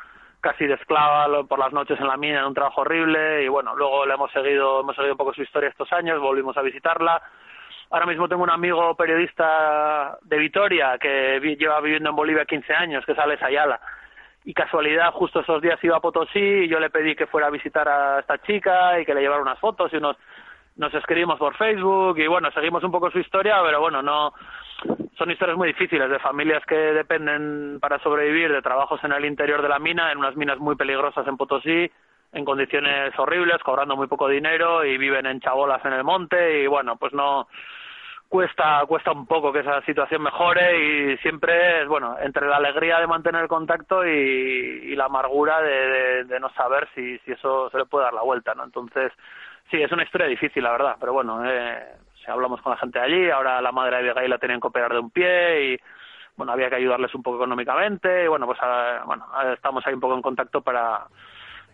casi 0.40 0.66
de 0.66 0.74
esclava 0.74 1.42
por 1.44 1.58
las 1.58 1.72
noches 1.72 1.98
en 2.00 2.06
la 2.06 2.16
mina 2.16 2.40
en 2.40 2.46
un 2.46 2.54
trabajo 2.54 2.82
horrible 2.82 3.42
y 3.44 3.48
bueno, 3.48 3.74
luego 3.74 4.04
le 4.06 4.14
hemos 4.14 4.30
seguido, 4.32 4.80
hemos 4.80 4.94
seguido 4.94 5.14
un 5.14 5.18
poco 5.18 5.32
su 5.34 5.42
historia 5.42 5.70
estos 5.70 5.92
años, 5.92 6.20
volvimos 6.20 6.56
a 6.56 6.62
visitarla. 6.62 7.22
Ahora 7.90 8.06
mismo 8.06 8.28
tengo 8.28 8.42
un 8.42 8.50
amigo 8.50 8.94
periodista 8.96 10.18
de 10.22 10.38
Vitoria 10.38 10.98
que 10.98 11.38
vi- 11.40 11.56
lleva 11.56 11.80
viviendo 11.80 12.10
en 12.10 12.16
Bolivia 12.16 12.44
15 12.44 12.74
años, 12.74 13.04
que 13.06 13.12
es 13.12 13.18
Alex 13.18 13.42
Ayala. 13.42 13.80
Y 14.44 14.52
casualidad, 14.54 15.12
justo 15.12 15.40
esos 15.40 15.62
días 15.62 15.78
iba 15.84 15.96
a 15.96 16.00
Potosí 16.00 16.40
y 16.40 16.68
yo 16.68 16.80
le 16.80 16.90
pedí 16.90 17.14
que 17.14 17.26
fuera 17.28 17.46
a 17.46 17.50
visitar 17.50 17.88
a 17.88 18.18
esta 18.18 18.38
chica 18.38 18.98
y 19.00 19.04
que 19.06 19.14
le 19.14 19.20
llevara 19.20 19.40
unas 19.42 19.58
fotos 19.60 19.92
y 19.92 19.96
unos 19.98 20.16
nos 20.76 20.94
escribimos 20.94 21.38
por 21.38 21.56
Facebook 21.56 22.18
y 22.18 22.26
bueno, 22.26 22.50
seguimos 22.52 22.82
un 22.84 22.90
poco 22.90 23.10
su 23.10 23.18
historia, 23.18 23.56
pero 23.64 23.80
bueno, 23.80 24.02
no 24.02 24.32
son 25.16 25.30
historias 25.30 25.56
muy 25.56 25.68
difíciles 25.68 26.10
de 26.10 26.18
familias 26.18 26.64
que 26.66 26.74
dependen 26.74 27.78
para 27.80 27.98
sobrevivir 28.00 28.50
de 28.50 28.62
trabajos 28.62 29.02
en 29.04 29.12
el 29.12 29.24
interior 29.24 29.62
de 29.62 29.68
la 29.68 29.78
mina, 29.78 30.10
en 30.10 30.18
unas 30.18 30.36
minas 30.36 30.58
muy 30.58 30.74
peligrosas 30.74 31.26
en 31.26 31.36
Potosí, 31.36 31.90
en 32.32 32.44
condiciones 32.44 33.16
horribles, 33.18 33.62
cobrando 33.62 33.96
muy 33.96 34.06
poco 34.06 34.28
dinero 34.28 34.84
y 34.84 34.96
viven 34.96 35.26
en 35.26 35.40
chabolas 35.40 35.84
en 35.84 35.92
el 35.92 36.04
monte 36.04 36.62
y 36.62 36.66
bueno, 36.66 36.96
pues 36.96 37.12
no 37.12 37.46
cuesta 38.28 38.82
cuesta 38.88 39.12
un 39.12 39.26
poco 39.26 39.52
que 39.52 39.58
esa 39.58 39.82
situación 39.82 40.22
mejore 40.22 40.78
y 40.78 41.18
siempre 41.18 41.82
es 41.82 41.88
bueno 41.88 42.16
entre 42.18 42.48
la 42.48 42.56
alegría 42.56 42.98
de 42.98 43.06
mantener 43.06 43.46
contacto 43.46 44.06
y, 44.06 44.96
la 44.96 45.04
amargura 45.04 45.60
de, 45.60 46.24
de, 46.24 46.40
no 46.40 46.48
saber 46.54 46.88
si, 46.94 47.18
si 47.18 47.32
eso 47.32 47.68
se 47.70 47.76
le 47.76 47.84
puede 47.84 48.04
dar 48.04 48.14
la 48.14 48.22
vuelta 48.22 48.54
no 48.54 48.64
entonces 48.64 49.12
sí 49.70 49.80
es 49.80 49.92
una 49.92 50.04
historia 50.04 50.26
difícil 50.26 50.62
la 50.62 50.72
verdad 50.72 50.96
pero 50.98 51.12
bueno 51.12 51.42
eh, 51.44 51.96
si 52.22 52.30
hablamos 52.30 52.60
con 52.62 52.70
la 52.72 52.78
gente 52.78 52.98
allí 52.98 53.30
ahora 53.30 53.60
la 53.60 53.72
madre 53.72 53.96
de 53.96 54.02
Vega 54.02 54.28
la 54.28 54.38
tenían 54.38 54.60
que 54.60 54.68
operar 54.68 54.92
de 54.92 54.98
un 54.98 55.10
pie 55.10 55.72
y 55.72 55.80
bueno 56.36 56.52
había 56.52 56.68
que 56.68 56.76
ayudarles 56.76 57.14
un 57.14 57.22
poco 57.22 57.36
económicamente 57.36 58.24
y 58.24 58.28
bueno 58.28 58.46
pues 58.46 58.58
ah, 58.62 59.02
bueno 59.06 59.26
estamos 59.52 59.86
ahí 59.86 59.94
un 59.94 60.00
poco 60.00 60.14
en 60.14 60.22
contacto 60.22 60.60
para 60.62 61.06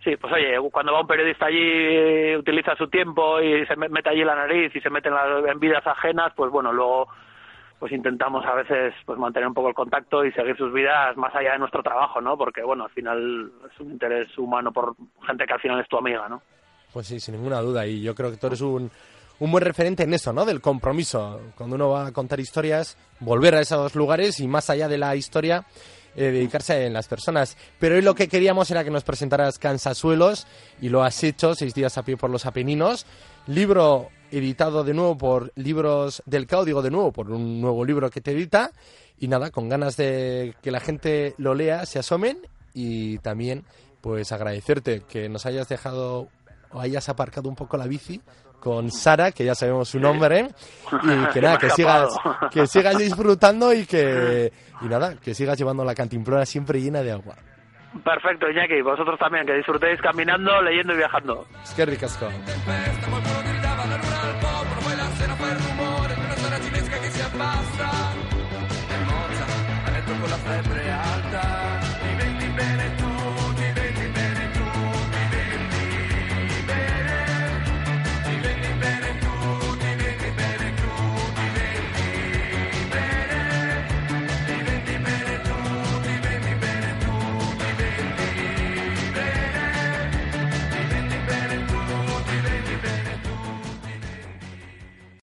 Sí, 0.04 0.16
pues 0.16 0.32
oye, 0.32 0.56
cuando 0.70 0.92
va 0.92 1.00
un 1.00 1.06
periodista 1.06 1.46
allí, 1.46 2.36
utiliza 2.36 2.76
su 2.76 2.88
tiempo 2.88 3.40
y 3.40 3.66
se 3.66 3.76
mete 3.76 4.08
allí 4.08 4.24
la 4.24 4.36
nariz 4.36 4.74
y 4.74 4.80
se 4.80 4.90
mete 4.90 5.08
en, 5.08 5.14
las, 5.14 5.58
vidas 5.58 5.84
ajenas, 5.86 6.32
pues 6.36 6.50
bueno, 6.50 6.72
luego 6.72 7.08
pues 7.80 7.92
intentamos 7.92 8.44
a 8.44 8.54
veces 8.54 8.94
pues 9.04 9.18
mantener 9.18 9.48
un 9.48 9.54
poco 9.54 9.68
el 9.68 9.74
contacto 9.74 10.24
y 10.24 10.32
seguir 10.32 10.56
sus 10.56 10.72
vidas 10.72 11.16
más 11.16 11.34
allá 11.34 11.52
de 11.52 11.58
nuestro 11.58 11.82
trabajo, 11.82 12.20
¿no? 12.20 12.36
Porque 12.36 12.62
bueno, 12.62 12.84
al 12.84 12.90
final 12.90 13.52
es 13.70 13.80
un 13.80 13.92
interés 13.92 14.36
humano 14.38 14.72
por 14.72 14.94
gente 15.26 15.46
que 15.46 15.52
al 15.52 15.60
final 15.60 15.80
es 15.80 15.88
tu 15.88 15.96
amiga, 15.96 16.28
¿no? 16.28 16.42
Pues 16.92 17.06
sí, 17.06 17.20
sin 17.20 17.34
ninguna 17.34 17.60
duda 17.60 17.86
y 17.86 18.00
yo 18.00 18.14
creo 18.14 18.30
que 18.30 18.36
tú 18.36 18.46
eres 18.46 18.60
un, 18.60 18.90
un 19.40 19.52
buen 19.52 19.64
referente 19.64 20.02
en 20.02 20.14
eso, 20.14 20.32
¿no? 20.32 20.44
Del 20.44 20.60
compromiso. 20.60 21.40
Cuando 21.56 21.76
uno 21.76 21.90
va 21.90 22.06
a 22.06 22.12
contar 22.12 22.40
historias, 22.40 22.96
volver 23.20 23.54
a 23.54 23.60
esos 23.60 23.94
lugares 23.94 24.40
y 24.40 24.48
más 24.48 24.70
allá 24.70 24.88
de 24.88 24.98
la 24.98 25.14
historia, 25.14 25.66
eh, 26.16 26.32
dedicarse 26.32 26.86
en 26.86 26.92
las 26.92 27.06
personas. 27.06 27.56
Pero 27.78 27.94
hoy 27.94 28.02
lo 28.02 28.14
que 28.14 28.28
queríamos 28.28 28.70
era 28.70 28.82
que 28.82 28.90
nos 28.90 29.04
presentaras 29.04 29.58
Cansasuelos 29.58 30.46
y 30.80 30.88
lo 30.88 31.04
has 31.04 31.22
hecho, 31.22 31.54
seis 31.54 31.74
días 31.74 31.96
a 31.98 32.02
pie 32.02 32.16
por 32.16 32.30
los 32.30 32.46
Apeninos. 32.46 33.06
Libro 33.46 34.08
editado 34.30 34.84
de 34.84 34.94
nuevo 34.94 35.16
por 35.16 35.52
Libros 35.54 36.22
del 36.26 36.46
Código, 36.46 36.82
de 36.82 36.90
nuevo 36.90 37.12
por 37.12 37.30
un 37.30 37.60
nuevo 37.60 37.84
libro 37.84 38.10
que 38.10 38.20
te 38.20 38.32
edita. 38.32 38.72
Y 39.20 39.28
nada, 39.28 39.50
con 39.50 39.68
ganas 39.68 39.96
de 39.96 40.54
que 40.62 40.70
la 40.70 40.80
gente 40.80 41.34
lo 41.38 41.54
lea, 41.54 41.86
se 41.86 41.98
asomen 41.98 42.38
y 42.74 43.18
también 43.18 43.64
pues 44.00 44.32
agradecerte 44.32 45.02
que 45.08 45.28
nos 45.28 45.46
hayas 45.46 45.68
dejado 45.68 46.28
o 46.72 46.80
hayas 46.80 47.08
aparcado 47.08 47.48
un 47.48 47.54
poco 47.54 47.76
la 47.76 47.86
bici 47.86 48.20
con 48.60 48.90
Sara, 48.90 49.32
que 49.32 49.44
ya 49.44 49.54
sabemos 49.54 49.88
su 49.88 50.00
nombre, 50.00 50.48
y 51.02 51.26
que 51.32 51.40
nada, 51.40 51.58
que 51.58 51.70
sigas, 51.70 52.14
que 52.50 52.66
sigas 52.66 52.98
disfrutando 52.98 53.72
y 53.72 53.86
que, 53.86 54.52
y 54.80 54.84
nada, 54.86 55.16
que 55.16 55.34
sigas 55.34 55.58
llevando 55.58 55.84
la 55.84 55.94
cantimplora 55.94 56.44
siempre 56.44 56.80
llena 56.80 57.02
de 57.02 57.12
agua. 57.12 57.36
Perfecto, 58.04 58.50
Iñaki, 58.50 58.82
vosotros 58.82 59.18
también, 59.18 59.46
que 59.46 59.54
disfrutéis 59.54 60.00
caminando, 60.00 60.60
leyendo 60.62 60.92
y 60.92 60.96
viajando. 60.98 61.46
Es 61.62 61.72
que 61.72 61.86
ricasco. 61.86 62.28